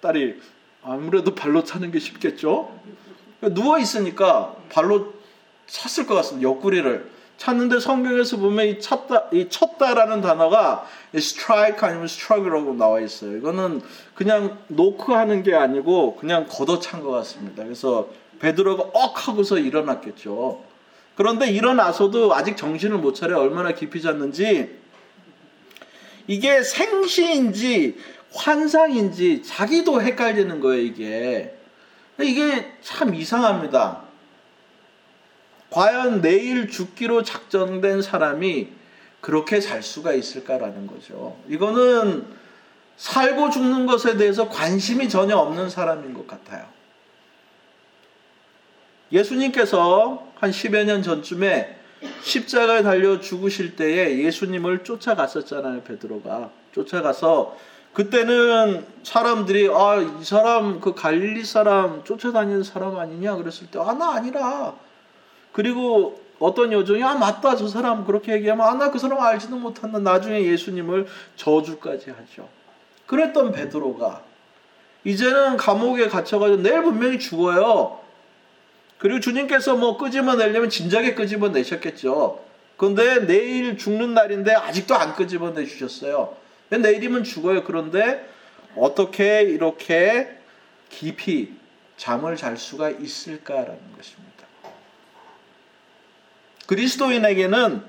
[0.00, 0.40] 딸이
[0.82, 2.78] 아무래도 발로 차는 게 쉽겠죠.
[3.40, 5.14] 누워 있으니까 발로
[5.66, 6.48] 찼을 것 같습니다.
[6.48, 13.36] 옆구리를 찼는데 성경에서 보면 이 쳤다, 이 쳤다라는 단어가 strike 아니면 struggle라고 나와 있어요.
[13.36, 13.80] 이거는
[14.14, 17.62] 그냥 노크하는 게 아니고 그냥 걷어찬 것 같습니다.
[17.62, 18.08] 그래서
[18.40, 20.64] 베드로가 억 하고서 일어났겠죠.
[21.14, 24.76] 그런데 일어나서도 아직 정신을 못 차려 얼마나 깊이 잤는지
[26.26, 27.98] 이게 생시인지
[28.34, 31.56] 환상인지 자기도 헷갈리는 거예요, 이게.
[32.20, 34.07] 이게 참 이상합니다.
[35.70, 38.68] 과연 내일 죽기로 작정된 사람이
[39.20, 41.36] 그렇게 잘 수가 있을까라는 거죠.
[41.48, 42.26] 이거는
[42.96, 46.66] 살고 죽는 것에 대해서 관심이 전혀 없는 사람인 것 같아요.
[49.12, 51.76] 예수님께서 한 10여 년 전쯤에
[52.22, 56.50] 십자가에 달려 죽으실 때에 예수님을 쫓아갔었잖아요, 베드로가.
[56.72, 57.56] 쫓아가서
[57.92, 64.14] 그때는 사람들이 아, 이 사람 그 갈릴리 사람 쫓아다니는 사람 아니냐 그랬을 때 아, 나
[64.14, 64.74] 아니라.
[65.58, 67.56] 그리고 어떤 여종이 아, 맞다.
[67.56, 69.98] 저 사람 그렇게 얘기하면 아, 나 그 사람 알지도 못한다.
[69.98, 72.48] 나중에 예수님을 저주까지 하죠.
[73.06, 74.22] 그랬던 베드로가
[75.02, 77.98] 이제는 감옥에 갇혀가지고 내일 분명히 죽어요.
[78.98, 82.44] 그리고 주님께서 뭐 끄집어내려면 진작에 끄집어내셨겠죠.
[82.76, 86.36] 그런데 내일 죽는 날인데 아직도 안 끄집어내 주셨어요.
[86.68, 87.64] 내일이면 죽어요.
[87.64, 88.24] 그런데
[88.76, 90.38] 어떻게 이렇게
[90.88, 91.54] 깊이
[91.96, 94.27] 잠을 잘 수가 있을까라는 것입니다.
[96.68, 97.82] 그리스도인에게는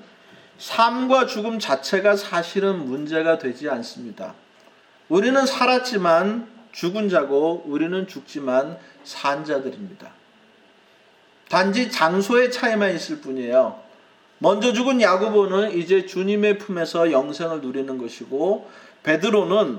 [0.58, 4.34] 삶과 죽음 자체가 사실은 문제가 되지 않습니다.
[5.08, 10.12] 우리는 살았지만 죽은 자고 우리는 죽지만 산 자들입니다.
[11.50, 13.80] 단지 장소의 차이만 있을 뿐이에요.
[14.38, 18.70] 먼저 죽은 야고보는 이제 주님의 품에서 영생을 누리는 것이고
[19.02, 19.78] 베드로는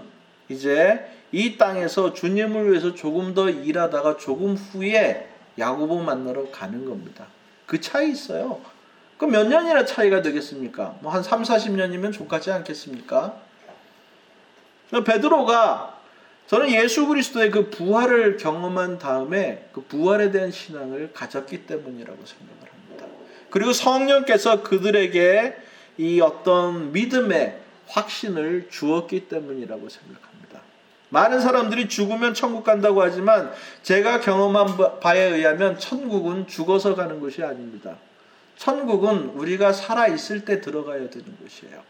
[0.50, 7.26] 이제 이 땅에서 주님을 위해서 조금 더 일하다가 조금 후에 야고보 만나러 가는 겁니다.
[7.66, 8.62] 그 차이 있어요.
[9.22, 10.96] 그럼 몇 년이나 차이가 되겠습니까?
[11.02, 13.36] 뭐 한 3, 40년이면 족하지 않겠습니까?
[15.06, 16.00] 베드로가
[16.48, 23.06] 저는 예수 그리스도의 그 부활을 경험한 다음에 그 부활에 대한 신앙을 가졌기 때문이라고 생각을 합니다.
[23.52, 25.56] 그리고 성령께서 그들에게
[26.00, 30.62] 이 어떤 믿음의 확신을 주었기 때문이라고 생각합니다.
[31.10, 33.52] 많은 사람들이 죽으면 천국 간다고 하지만
[33.84, 37.98] 제가 경험한 바에 의하면 천국은 죽어서 가는 것이 아닙니다.
[38.62, 41.82] 천국은 우리가 살아있을 때 들어가야 되는 곳이에요.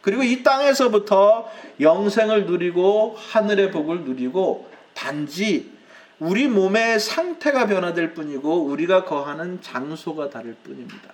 [0.00, 5.70] 그리고 이 땅에서부터 영생을 누리고 하늘의 복을 누리고 단지
[6.18, 11.12] 우리 몸의 상태가 변화될 뿐이고 우리가 거하는 장소가 다를 뿐입니다.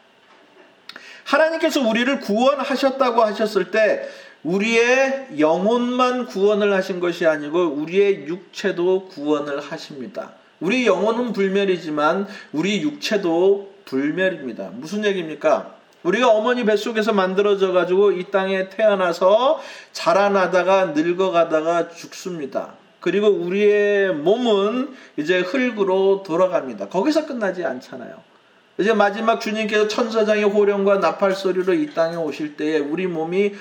[1.25, 4.09] 하나님께서 우리를 구원하셨다고 하셨을 때
[4.45, 10.35] 우리의 영혼만 구원을 하신 것이 아니고 우리의 육체도 구원을 하십니다.
[10.62, 14.70] 우리 영혼은 불멸이지만 우리 육체도 불멸입니다.
[14.75, 15.75] 무슨 얘기입니까?
[16.05, 22.75] 우리가 어머니 뱃속에서 만들어져 가지고 이 땅에 태어나서 자라나다가 늙어가다가 죽습니다.
[23.01, 26.88] 그리고 우리의 몸은 이제 흙으로 돌아갑니다.
[26.88, 28.22] 거기서 끝나지 않잖아요.
[28.79, 33.55] 이제 마지막 주님께서 천사장의 호령과 나팔 소리로 이 땅에 오실 때에 우리 몸이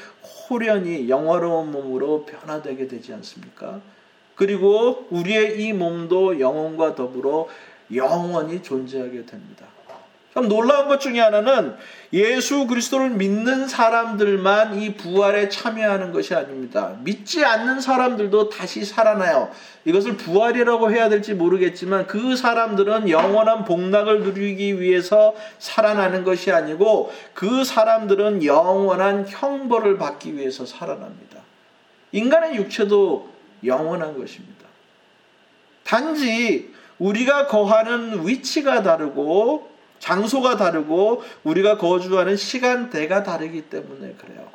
[0.49, 3.81] 호련히 영화로운 몸으로 변화되게 되지 않습니까?
[4.35, 7.47] 그리고 우리의 이 몸도 영혼과 더불어
[7.93, 9.65] 영원히 존재하게 됩니다.
[10.33, 11.75] 참 놀라운 것 중에 하나는
[12.13, 16.95] 예수 그리스도를 믿는 사람들만 이 부활에 참여하는 것이 아닙니다.
[17.03, 19.51] 믿지 않는 사람들도 다시 살아나요.
[19.83, 27.65] 이것을 부활이라고 해야 될지 모르겠지만 그 사람들은 영원한 복락을 누리기 위해서 살아나는 것이 아니고 그
[27.65, 31.39] 사람들은 영원한 형벌을 받기 위해서 살아납니다.
[32.13, 33.30] 인간의 육체도
[33.63, 34.65] 영원한 것입니다.
[35.84, 39.69] 단지 우리가 거하는 위치가 다르고
[40.00, 44.50] 장소가 다르고 우리가 거주하는 시간대가 다르기 때문에 그래요.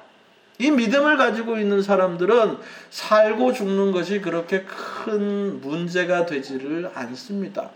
[0.59, 2.59] 이 믿음을 가지고 있는 사람들은
[2.91, 7.71] 살고 죽는 것이 그렇게 큰 문제가 되지를 않습니다.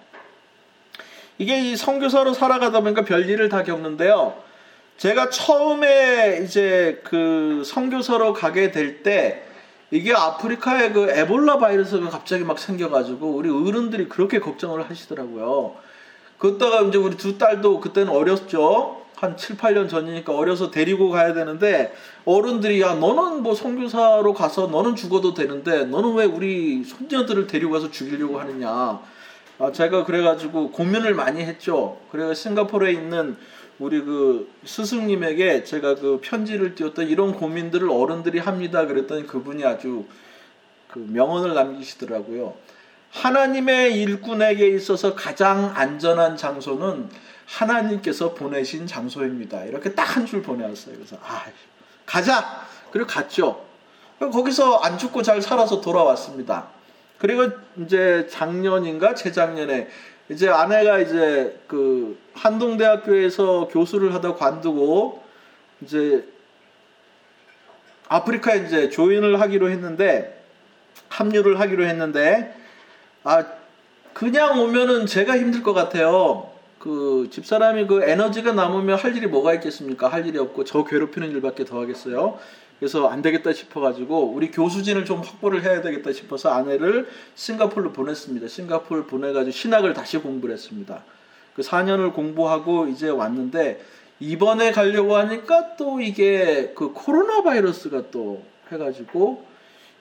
[1.39, 4.43] 이게 이 선교사로 살아가다 보니까 별일을 다 겪는데요.
[4.97, 9.50] 제가 처음에 이제 그 선교사로 가게 될 때
[9.91, 15.75] 이게 아프리카에 그 에볼라 바이러스가 갑자기 막 생겨가지고 우리 어른들이 그렇게 걱정을 하시더라고요.
[16.39, 19.01] 그때가 이제 우리 두 딸도 그때는 어렸죠.
[19.17, 24.97] 한 7, 8년 전이니까 어려서 데리고 가야 되는데 어른들이 야 너는 뭐 선교사로 가서 너는
[24.97, 29.01] 죽어도 되는데 너는 왜 우리 손녀들을 데리고 가서 죽이려고 하느냐.
[29.59, 31.99] 아, 제가 그래가지고 고민을 많이 했죠.
[32.11, 33.37] 그래서 싱가포르에 있는
[33.81, 38.87] 우리 그 스승님에게 제가 그 편지를 띄웠던 이런 고민들을 어른들이 합니다.
[38.87, 40.05] 그랬더니 그분이 아주
[40.89, 42.55] 그 명언을 남기시더라고요.
[43.11, 47.09] 하나님의 일꾼에게 있어서 가장 안전한 장소는
[47.47, 49.65] 하나님께서 보내신 장소입니다.
[49.65, 50.95] 이렇게 딱 한 줄 보내왔어요.
[50.95, 51.47] 그래서 아
[52.05, 52.67] 가자.
[52.93, 53.65] 그리고 갔죠.
[54.19, 56.69] 거기서 안 죽고 잘 살아서 돌아왔습니다.
[57.19, 57.49] 그리고
[57.83, 59.89] 이제 작년인가 재작년에
[60.31, 65.23] 이제 아내가 이제 그 한동대학교에서 교수를 하다 관두고
[65.83, 66.25] 이제
[68.09, 70.45] 아프리카에 이제 조인을 하기로 했는데
[71.09, 72.55] 합류를 하기로 했는데
[73.25, 73.45] 아
[74.13, 76.49] 그냥 오면은 제가 힘들 것 같아요.
[76.79, 80.09] 그 집사람이 그 에너지가 남으면 할 일이 뭐가 있겠습니까?
[80.09, 82.39] 할 일이 없고 저 괴롭히는 일밖에 더 하겠어요.
[82.81, 88.49] 그래서 안 되겠다 싶어가지고 우리 교수진을 좀 확보를 해야 되겠다 싶어서 아내를 싱가폴로 보냈습니다.
[88.49, 91.05] 싱가폴 보내가지고 신학을 다시 공부를 했습니다.
[91.55, 93.85] 그 4년을 공부하고 이제 왔는데
[94.19, 99.45] 이번에 가려고 하니까 또 이게 그 코로나 바이러스가 또 해가지고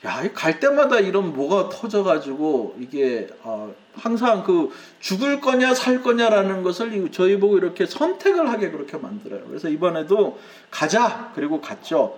[0.05, 7.11] 야, 갈 때마다 이런 뭐가 터져가지고 이게 어, 항상 그 죽을 거냐 살 거냐라는 것을
[7.11, 9.43] 저희 보고 이렇게 선택을 하게 그렇게 만들어요.
[9.47, 10.39] 그래서 이번에도
[10.71, 12.17] 가자 그리고 갔죠.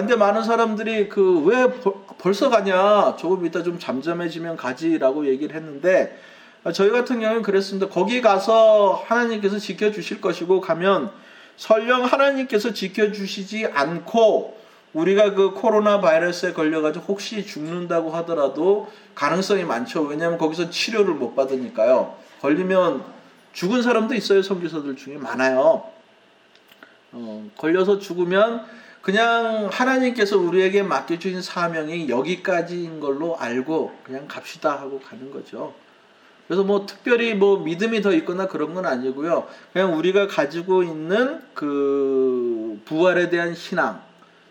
[0.00, 1.72] 근데 많은 사람들이 그 왜
[2.18, 6.18] 벌써 가냐 조금 이따 좀 잠잠해지면 가지라고 얘기를 했는데
[6.74, 7.88] 저희 같은 경우는 그랬습니다.
[7.88, 11.10] 거기 가서 하나님께서 지켜주실 것이고 가면
[11.56, 14.56] 설령 하나님께서 지켜주시지 않고
[14.92, 20.02] 우리가 그 코로나 바이러스에 걸려가지고 혹시 죽는다고 하더라도 가능성이 많죠.
[20.02, 22.16] 왜냐하면 거기서 치료를 못 받으니까요.
[22.40, 23.04] 걸리면
[23.52, 24.42] 죽은 사람도 있어요.
[24.42, 25.84] 선교사들 중에 많아요.
[27.12, 28.64] 어, 걸려서 죽으면
[29.06, 35.74] 그냥 하나님께서 우리에게 맡겨주신 사명이 여기까지인 걸로 알고 그냥 갑시다 하고 가는 거죠.
[36.48, 39.46] 그래서 뭐 특별히 뭐 믿음이 더 있거나 그런 건 아니고요.
[39.72, 44.02] 그냥 우리가 가지고 있는 그 부활에 대한 신앙,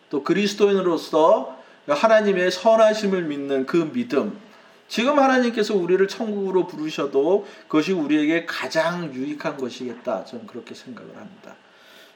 [0.10, 4.40] 또 그리스도인으로서 하나님의 선하심을 믿는 그 믿음.
[4.88, 10.24] 지금 하나님께서 우리를 천국으로 부르셔도 그것이 우리에게 가장 유익한 것이겠다.
[10.24, 11.56] 저는 그렇게 생각을 합니다.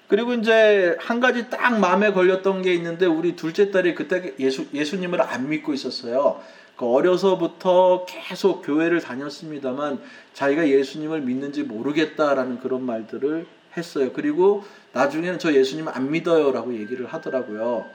[0.09, 5.21] 그리고 이제 한 가지 딱 마음에 걸렸던 게 있는데 우리 둘째 딸이 그때 예수, 예수님을
[5.21, 6.41] 안 믿고 있었어요.
[6.75, 9.99] 그 어려서부터 계속 교회를 다녔습니다만
[10.33, 13.45] 자기가 예수님을 믿는지 모르겠다라는 그런 말들을
[13.77, 14.09] 했어요.
[14.11, 17.85] 그리고 나중에는 저 예수님 안 믿어요라고 얘기를 하더라고요.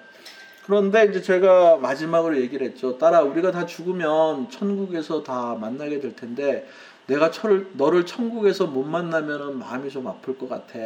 [0.67, 2.97] 그런데 이제 제가 마지막으로 얘기를 했죠.
[2.97, 6.69] 딸아, 우리가 다 죽으면 천국에서 다 만나게 될 텐데
[7.07, 10.79] 내가 철을, 너를 천국에서 못 만나면 마음이 좀 아플 것 같아.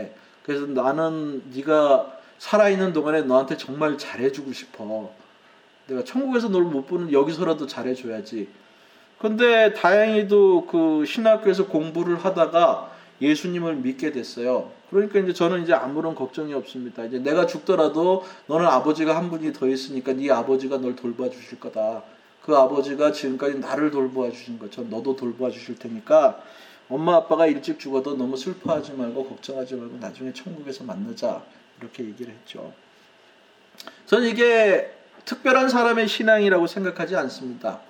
[0.48, 5.12] 그래서 나는 네가 살아있는 동안에 너한테 정말 잘해주고 싶어.
[5.86, 8.48] 내가 천국에서 널못 보는 여기서라도 잘해줘야지.
[9.18, 14.70] 근데 다행히도 그 신학교에서 공부를 하다가 예수님을 믿게 됐어요.
[14.88, 17.04] 그러니까 이제 저는 이제 아무런 걱정이 없습니다.
[17.04, 22.04] 이제 내가 죽더라도 너는 아버지가 한 분이 더 있으니까 네 아버지가 널 돌봐 주실 거다.
[22.42, 26.40] 그 아버지가 지금까지 나를 돌보아 주신 것처럼 너도 돌보아 주실 테니까
[26.90, 31.42] 엄마 아빠가 일찍 죽어도 너무 슬퍼하지 말고 걱정하지 말고 나중에 천국에서 만나자
[31.80, 32.72] 이렇게 얘기를 했죠.
[34.06, 34.90] 저는 이게
[35.24, 37.80] 특별한 사람의 신앙이라고 생각하지 않습니다.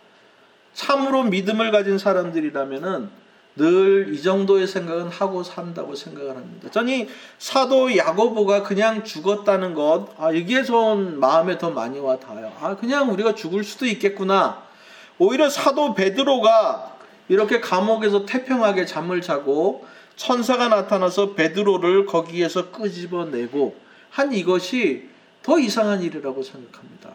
[0.74, 3.10] 참으로 믿음을 가진 사람들이라면은
[3.58, 6.70] 늘 이 정도의 생각은 하고 산다고 생각을 합니다.
[6.70, 7.08] 저는
[7.38, 12.52] 사도 야고보가 그냥 죽었다는 것, 아, 이게 전 마음에 더 많이 와 닿아요.
[12.60, 14.62] 아, 그냥 우리가 죽을 수도 있겠구나.
[15.18, 16.97] 오히려 사도 베드로가
[17.28, 19.86] 이렇게 감옥에서 태평하게 잠을 자고
[20.16, 23.76] 천사가 나타나서 베드로를 거기에서 끄집어내고
[24.10, 25.08] 한 이것이
[25.42, 27.10] 더 이상한 일이라고 생각합니다.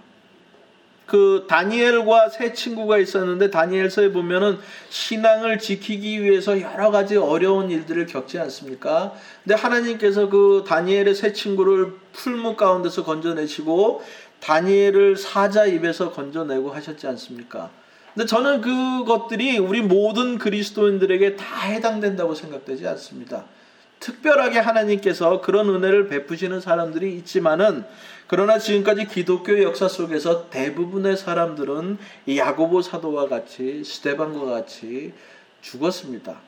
[1.06, 4.58] 그 다니엘과 세 친구가 있었는데 다니엘서에 보면은
[4.90, 9.14] 신앙을 지키기 위해서 여러 가지 어려운 일들을 겪지 않습니까?
[9.44, 14.02] 근데 하나님께서 그 다니엘의 세 친구를 풀무 가운데서 건져내시고
[14.40, 17.70] 다니엘을 사자 입에서 건져내고 하셨지 않습니까?
[18.14, 23.46] 근데 저는 그것들이 우리 모든 그리스도인들에게 다 해당된다고 생각되지 않습니다.
[24.00, 27.86] 특별하게 하나님께서 그런 은혜를 베푸시는 사람들이 있지만은
[28.28, 35.14] 그러나 지금까지 기독교 역사 속에서 대부분의 사람들은 이 야고보 사도와 같이 스테반과 같이
[35.62, 36.40] 죽었습니다.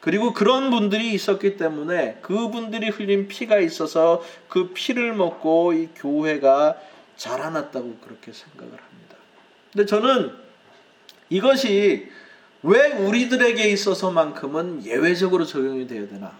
[0.00, 6.76] 그리고 그런 분들이 있었기 때문에 그분들이 흘린 피가 있어서 그 피를 먹고 이 교회가
[7.16, 9.16] 자라났다고 그렇게 생각을 합니다.
[9.72, 10.49] 근데 저는
[11.30, 12.08] 이것이
[12.62, 16.32] 왜 우리들에게 있어서만큼은 예외적으로 적용이 되어야 되나?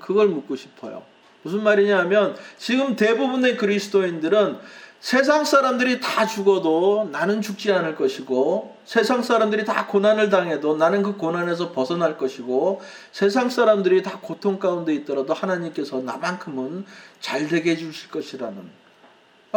[0.00, 1.02] 그걸 묻고 싶어요.
[1.42, 4.58] 무슨 말이냐 하면 지금 대부분의 그리스도인들은
[5.00, 11.16] 세상 사람들이 다 죽어도 나는 죽지 않을 것이고 세상 사람들이 다 고난을 당해도 나는 그
[11.16, 12.80] 고난에서 벗어날 것이고
[13.12, 16.86] 세상 사람들이 다 고통 가운데 있더라도 하나님께서 나만큼은
[17.20, 18.56] 잘 되게 해 주실 것이라는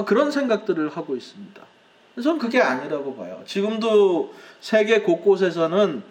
[0.06, 1.62] 그런 생각들을 하고 있습니다.
[2.16, 3.42] 저는 그게 아니라고 봐요.
[3.46, 6.04] 지금도 세계 곳곳에서는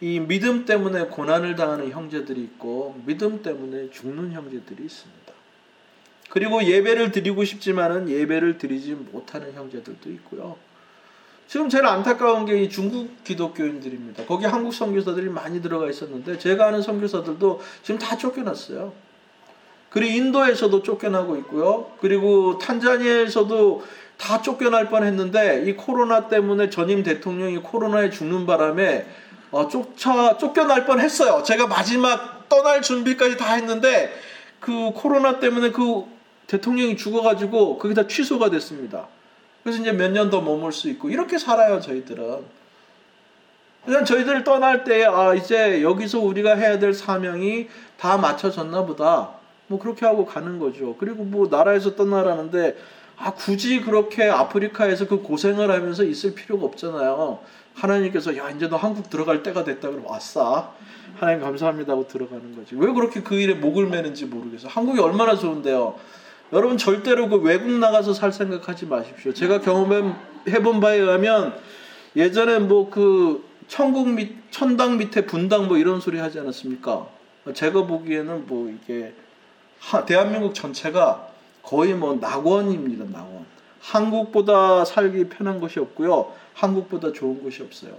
[0.00, 5.32] 이 믿음 때문에 고난을 당하는 형제들이 있고 믿음 때문에 죽는 형제들이 있습니다.
[6.30, 10.56] 그리고 예배를 드리고 싶지만은 예배를 드리지 못하는 형제들도 있고요.
[11.48, 14.24] 지금 제일 안타까운 게 이 중국 기독교인들입니다.
[14.26, 18.92] 거기 한국 선교사들이 많이 들어가 있었는데 제가 아는 선교사들도 지금 다 쫓겨났어요.
[19.90, 21.90] 그리고 인도에서도 쫓겨나고 있고요.
[22.00, 23.82] 그리고 탄자니아에서도
[24.20, 29.06] 다 쫓겨날 뻔했는데 이 코로나 때문에 전임 대통령이 코로나에 죽는 바람에
[29.50, 31.42] 어, 쫓아 쫓겨날 뻔했어요.
[31.42, 34.12] 제가 마지막 떠날 준비까지 다 했는데
[34.60, 36.04] 그 코로나 때문에 그
[36.46, 39.06] 대통령이 죽어가지고 그게 다 취소가 됐습니다.
[39.62, 42.60] 그래서 이제 몇 년 더 머물 수 있고 이렇게 살아요 저희들은.
[43.86, 49.30] 그냥 저희들 떠날 때 아 이제 여기서 우리가 해야 될 사명이 다 맞춰졌나 보다.
[49.68, 50.96] 뭐 그렇게 하고 가는 거죠.
[50.98, 52.76] 그리고 뭐 나라에서 떠나라는데
[53.22, 57.38] 아 굳이 그렇게 아프리카에서 그 고생을 하면서 있을 필요가 없잖아요.
[57.74, 60.74] 하나님께서 야 이제 너 한국 들어갈 때가 됐다 그러면 왔어
[61.18, 62.74] 하나님 감사합니다 하고 들어가는 거지.
[62.76, 64.68] 왜 그렇게 그 일에 목을 매는지 모르겠어.
[64.68, 65.96] 한국이 얼마나 좋은데요.
[66.54, 69.34] 여러분 절대로 그 외국 나가서 살 생각하지 마십시오.
[69.34, 71.54] 제가 경험해 본 바에 의하면
[72.16, 77.06] 예전에 뭐 그 천국 밑 천당 밑에 분당 뭐 이런 소리 하지 않았습니까?
[77.54, 79.12] 제가 보기에는 뭐 이게
[80.06, 81.29] 대한민국 전체가
[81.70, 83.04] 거의 뭐 낙원입니다.
[83.16, 83.46] 낙원.
[83.80, 86.32] 한국보다 살기 편한 곳이 없고요.
[86.54, 87.92] 한국보다 좋은 곳이 없어요.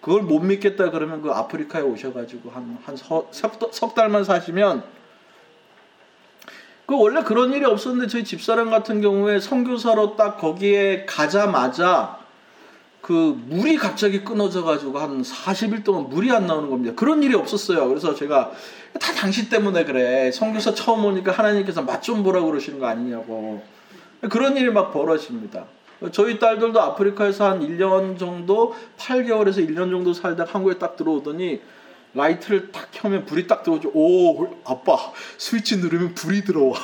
[0.00, 4.82] 그걸 못 믿겠다 그러면 그 아프리카에 오셔가지고 한, 한 석, 석 달만 사시면
[6.86, 12.17] 그 원래 그런 일이 없었는데 저희 집사람 같은 경우에 선교사로 딱 거기에 가자마자
[13.00, 16.94] 그 물이 갑자기 끊어져 가지고 한 40일 동안 물이 안 나오는 겁니다.
[16.96, 17.88] 그런 일이 없었어요.
[17.88, 18.52] 그래서 제가
[19.00, 20.30] 다 당신 때문에 그래.
[20.32, 23.62] 선교사 처음 오니까 하나님께서 맛 좀 보라고 그러시는 거 아니냐고.
[24.30, 25.64] 그런 일이 막 벌어집니다.
[26.12, 31.60] 저희 딸들도 아프리카에서 한 1년 정도, 8개월에서 1년 정도 살다 한국에 딱 들어오더니
[32.14, 33.90] 라이트를 딱 켜면 불이 딱 들어오죠.
[33.94, 34.96] 오, 아빠,
[35.36, 36.74] 스위치 누르면 불이 들어와.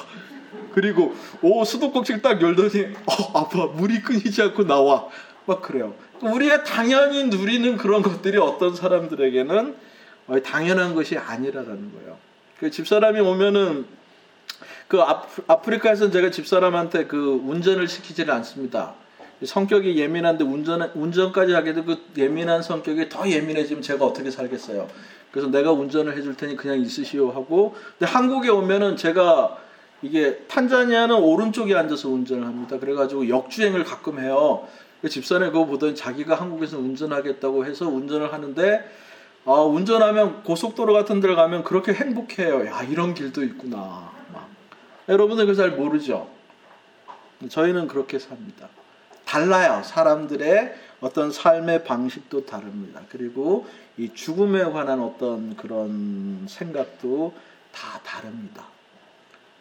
[0.75, 5.07] 그리고 오, 수도꼭지를 딱 열더니 어, 아빠, 물이 끊이지 않고 나와.
[5.47, 5.95] 막 그래요.
[6.23, 9.75] 우리가 당연히 누리는 그런 것들이 어떤 사람들에게는
[10.43, 12.17] 당연한 것이 아니라라는 거예요.
[12.59, 13.85] 그 집사람이 오면은
[14.89, 18.95] 그 아프리카에서는 제가 집사람한테 그 운전을 시키지를 않습니다.
[19.45, 24.89] 성격이 예민한데 운전 운전까지 하게 되고 그 예민한 성격이 더 예민해지면 제가 어떻게 살겠어요.
[25.31, 29.59] 그래서 내가 운전을 해줄 테니 그냥 있으시오 하고 근데 한국에 오면은 제가
[30.03, 32.79] 이게 탄자니아는 오른쪽에 앉아서 운전을 합니다.
[32.79, 34.69] 그래가지고 역주행을 가끔 해요.
[35.05, 38.91] 그 집사람이 그거 보더니 자기가 한국에서 운전하겠다고 해서 운전을 하는데
[39.45, 42.65] 아, 운전하면 고속도로 같은 데를 가면 그렇게 행복해요.
[42.65, 44.11] 야 이런 길도 있구나.
[44.33, 44.49] 막.
[45.07, 46.31] 여러분들 그잘 모르죠.
[47.51, 48.71] 저희는 그렇게 삽니다.
[49.27, 49.83] 달라요.
[49.85, 53.03] 사람들의 어떤 삶의 방식도 다릅니다.
[53.11, 53.67] 그리고
[53.99, 57.35] 이 죽음에 관한 어떤 그런 생각도
[57.73, 58.65] 다 다릅니다.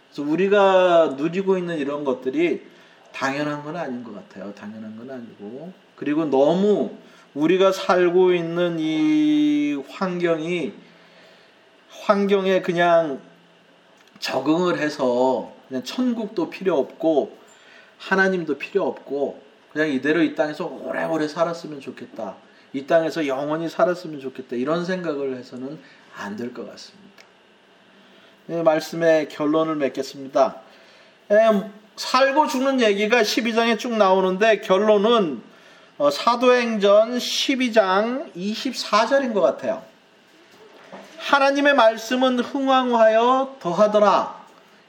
[0.09, 2.71] 그래서 우리가 누리고 있는 이런 것들이
[3.13, 4.53] 당연한 건 아닌 것 같아요.
[4.53, 5.71] 당연한 건 아니고.
[5.95, 6.97] 그리고 너무
[7.33, 10.73] 우리가 살고 있는 이 환경이
[11.89, 13.21] 환경에 그냥
[14.19, 17.37] 적응을 해서 그냥 천국도 필요 없고
[17.97, 19.41] 하나님도 필요 없고
[19.71, 22.35] 그냥 이대로 이 땅에서 오래오래 살았으면 좋겠다.
[22.73, 24.55] 이 땅에서 영원히 살았으면 좋겠다.
[24.55, 25.79] 이런 생각을 해서는
[26.15, 27.03] 안 될 것 같습니다.
[28.47, 30.57] 네, 말씀의 결론을 맺겠습니다.
[31.31, 31.35] 에,
[31.95, 35.41] 살고 죽는 얘기가 12장에 쭉 나오는데 결론은
[35.97, 39.83] 어, 사도행전 12장 24절인 것 같아요.
[41.19, 44.43] 하나님의 말씀은 흥왕하여 더하더라.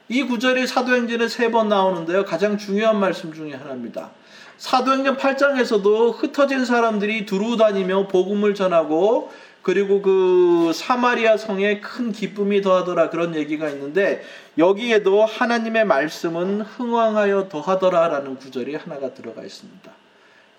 [0.08, 2.24] 이 구절이 사도행전에 세 번 나오는데요.
[2.24, 4.10] 가장 중요한 말씀 중에 하나입니다.
[4.58, 9.32] 사도행전 8장에서도 흩어진 사람들이 두루 다니며 복음을 전하고
[9.64, 14.22] 그리고 그 사마리아 성에 큰 기쁨이 더하더라 그런 얘기가 있는데
[14.58, 19.90] 여기에도 하나님의 말씀은 흥왕하여 더하더라라는 구절이 하나가 들어가 있습니다.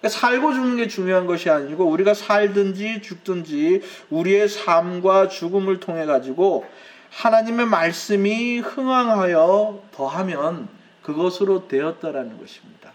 [0.01, 6.65] 그러니까 살고 죽는 게 중요한 것이 아니고 우리가 살든지 죽든지 우리의 삶과 죽음을 통해 가지고
[7.11, 10.67] 하나님의 말씀이 흥왕하여 더하면
[11.03, 12.91] 그것으로 되었다라는 것입니다.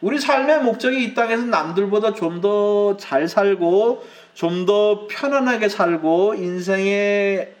[0.00, 4.06] 우리 삶의 목적이 이 땅에서 남들보다 좀 더 잘 살고
[4.38, 7.54] 좀 더 편안하게 살고 인생의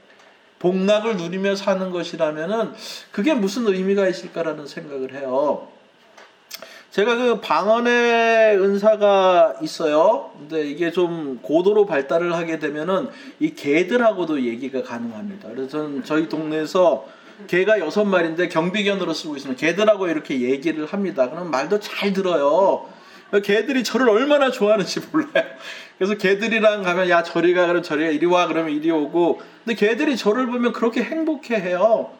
[0.60, 2.72] 복락을 누리며 사는 것이라면은
[3.10, 5.66] 그게 무슨 의미가 있을까라는 생각을 해요.
[6.92, 10.30] 제가 그 방언의 은사가 있어요.
[10.38, 13.08] 근데 이게 좀 고도로 발달을 하게 되면은
[13.40, 15.48] 이 개들하고도 얘기가 가능합니다.
[15.48, 17.08] 그래서 저는 저희 동네에서
[17.48, 19.58] 개가 여섯 마리인데 경비견으로 쓰고 있습니다.
[19.58, 21.28] 개들하고 이렇게 얘기를 합니다.
[21.28, 22.86] 그럼 말도 잘 들어요.
[23.44, 25.44] 개들이 저를 얼마나 좋아하는지 몰라요.
[25.98, 29.78] 그래서 개들이랑 가면 야 저리 가 그러면 저리 가 이리 와 그러면 이리 오고 근데
[29.78, 32.17] 개들이 저를 보면 그렇게 행복해해요.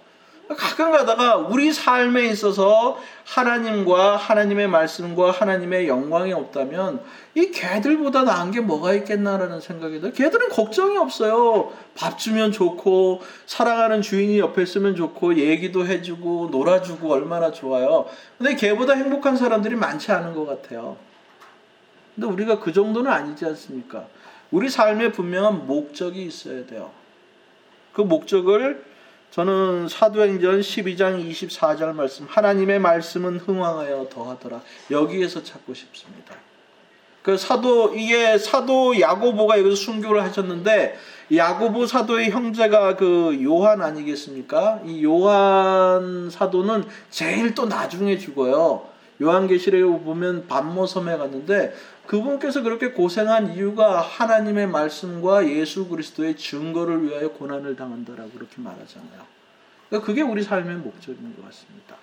[0.56, 7.02] 가끔 가다가 우리 삶에 있어서 하나님과 하나님의 말씀과 하나님의 영광이 없다면
[7.34, 10.12] 이 개들보다 나은 게 뭐가 있겠나라는 생각이 들어요.
[10.14, 11.72] 개들은 걱정이 없어요.
[11.94, 18.06] 밥 주면 좋고 사랑하는 주인이 옆에 있으면 좋고 얘기도 해주고 놀아주고 얼마나 좋아요.
[18.38, 20.96] 근데 개보다 행복한 사람들이 많지 않은 것 같아요.
[22.14, 24.06] 근데 우리가 그 정도는 아니지 않습니까?
[24.50, 26.90] 우리 삶에 분명한 목적이 있어야 돼요.
[27.92, 28.87] 그 목적을
[29.30, 36.34] 저는 사도행전 12장 24절 말씀 하나님의 말씀은 흥왕하여 더하더라 여기에서 찾고 싶습니다.
[37.22, 40.98] 그 사도 이게 사도 야고보가 여기서 순교를 하셨는데
[41.34, 44.80] 야고보 사도의 형제가 그 요한 아니겠습니까?
[44.86, 48.86] 이 요한 사도는 제일 또 나중에 죽어요.
[49.20, 51.74] 요한계시록에 보면 반모섬에 갔는데
[52.08, 59.26] 그분께서 그렇게 고생한 이유가 하나님의 말씀과 예수 그리스도의 증거를 위하여 고난을 당한다라고 그렇게 말하잖아요.
[59.88, 61.96] 그러니까 그게 우리 삶의 목적인 것 같습니다.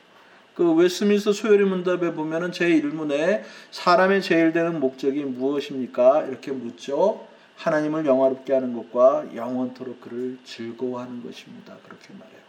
[0.54, 3.42] 그 웨스민스터 소요리 문답에 보면은 제 1문에
[3.72, 6.26] 사람의 제일 되는 목적이 무엇입니까?
[6.26, 7.28] 이렇게 묻죠.
[7.56, 11.78] 하나님을 영화롭게 하는 것과 영원토록 그를 즐거워하는 것입니다.
[11.84, 12.42] 그렇게 말해요.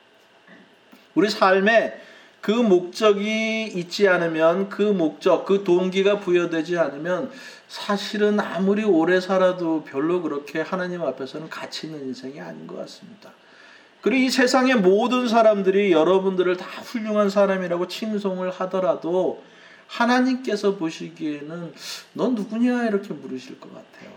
[1.14, 1.98] 우리 삶에
[2.46, 7.28] 그 목적이 있지 않으면 그 목적, 그 동기가 부여되지 않으면
[7.66, 13.32] 사실은 아무리 오래 살아도 별로 그렇게 하나님 앞에서는 가치 있는 인생이 아닌 것 같습니다.
[14.00, 19.42] 그리고 이 세상의 모든 사람들이 여러분들을 다 훌륭한 사람이라고 칭송을 하더라도
[19.88, 21.72] 하나님께서 보시기에는
[22.12, 24.12] 넌 누구냐 이렇게 물으실 것 같아요.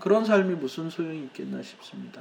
[0.00, 2.20] 그런 삶이 무슨 소용이 있겠나 싶습니다.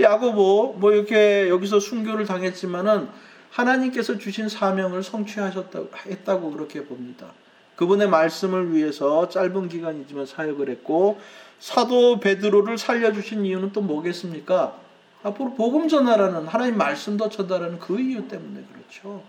[0.00, 3.08] 야고보 뭐 이렇게 여기서 순교를 당했지만은
[3.56, 7.28] 하나님께서 주신 사명을 성취하셨다고 했다고 그렇게 봅니다.
[7.76, 11.18] 그분의 말씀을 위해서 짧은 기간이지만 사역을 했고
[11.58, 14.76] 사도 베드로를 살려 주신 이유는 또 뭐겠습니까?
[15.22, 19.22] 앞으로 복음 전하라는 하나님 말씀 더 전하라는 그 이유 때문에 그렇죠.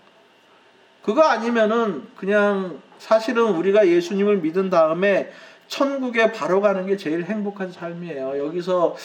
[1.02, 5.32] 그거 아니면은 그냥 사실은 우리가 예수님을 믿은 다음에
[5.70, 8.46] 천국에 바로 가는 게 제일 행복한 삶이에요.
[8.46, 8.96] 여기서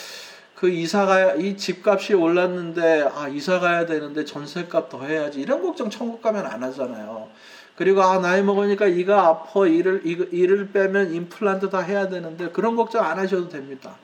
[0.55, 6.21] 그 이사가 이 집값이 올랐는데 아 이사 가야 되는데 전세값 더 해야지 이런 걱정 천국
[6.21, 7.27] 가면 안 하잖아요.
[7.75, 13.03] 그리고 아 나이 먹으니까 이가 아파 이를 이를 빼면 임플란트 다 해야 되는데 그런 걱정
[13.03, 13.95] 안 하셔도 됩니다.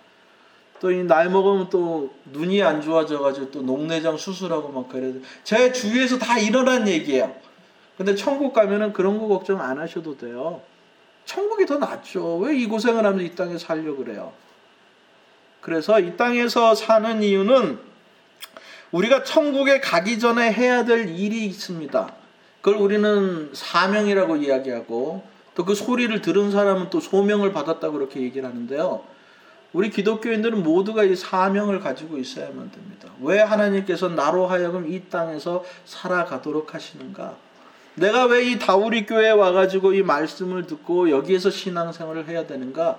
[0.82, 5.20] 또 이 나이 먹으면 또 눈이 안 좋아져 가지고 또 녹내장 수술하고 막 그래야 돼.
[5.43, 7.36] 제 주위에서 다 일어난 얘기예요.
[7.97, 10.62] 근데 천국 가면은 그런 거 걱정 안 하셔도 돼요.
[11.26, 12.38] 천국이 더 낫죠.
[12.38, 14.32] 왜 이 고생을 하면서 이 땅에 살려 그래요?
[15.62, 17.80] 그래서 이 땅에서 사는 이유는
[18.91, 22.14] 우리가 천국에 가기 전에 해야 될 일이 있습니다.
[22.62, 25.24] 그걸 우리는 사명이라고 이야기하고
[25.55, 29.03] 또 그 소리를 들은 사람은 또 소명을 받았다고 그렇게 얘기를 하는데요.
[29.74, 33.10] 우리 기독교인들은 모두가 이 사명을 가지고 있어야만 됩니다.
[33.22, 37.36] 왜 하나님께서 나로 하여금 이 땅에서 살아가도록 하시는가?
[37.95, 42.97] 내가 왜 이 다우리 교회에 와가지고 이 말씀을 듣고 여기에서 신앙생활을 해야 되는가?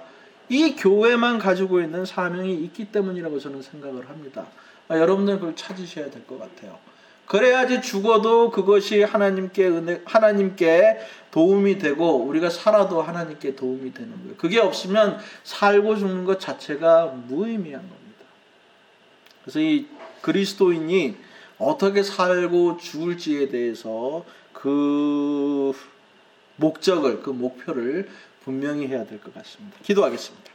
[0.50, 4.46] 이 교회만 가지고 있는 사명이 있기 때문이라고 저는 생각을 합니다.
[4.88, 6.76] 아, 여러분들 그걸 찾으셔야 될 것 같아요.
[7.26, 10.98] 그래야지 죽어도 그것이 하나님께 은혜, 하나님께
[11.30, 14.34] 도움이 되고 우리가 살아도 하나님께 도움이 되는 거예요.
[14.36, 18.24] 그게 없으면 살고 죽는 것 자체가 무의미한 겁니다.
[19.44, 19.86] 그래서 이
[20.22, 21.14] 그리스도인이
[21.58, 25.72] 어떻게 살고 죽을지에 대해서 그
[26.56, 28.08] 목적을, 그 목표를
[28.44, 29.76] 분명히 해야 될 것 같습니다.
[29.82, 30.50] 기도하겠습니다.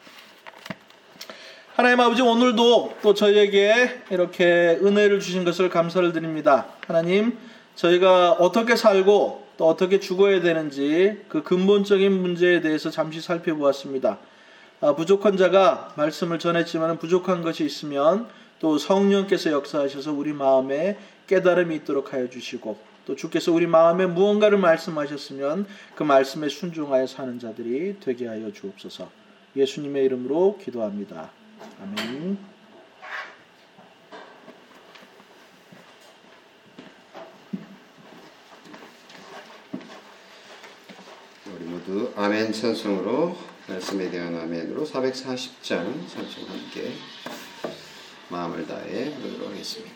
[1.75, 6.67] 하나님 아버지 오늘도 또 저희에게 이렇게 은혜를 주신 것을 감사를 드립니다.
[6.87, 7.37] 하나님
[7.75, 14.19] 저희가 어떻게 살고 또 어떻게 죽어야 되는지 그 근본적인 문제에 대해서 잠시 살펴보았습니다.
[14.81, 18.27] 아, 부족한 자가 말씀을 전했지만 부족한 것이 있으면
[18.59, 25.67] 또 성령께서 역사하셔서 우리 마음에 깨달음이 있도록 하여 주시고 또 주께서 우리 마음에 무언가를 말씀하셨으면
[25.95, 29.09] 그 말씀에 순종하여 사는 자들이 되게 하여 주옵소서.
[29.55, 31.31] 예수님의 이름으로 기도합니다.
[31.81, 32.37] 아멘.
[41.55, 43.37] 우리 모두 아멘 찬송으로
[43.67, 46.91] 말씀에 대한 아멘으로 440장 찬송 함께
[48.29, 49.94] 마음을 다해 부르도록 하겠습니다.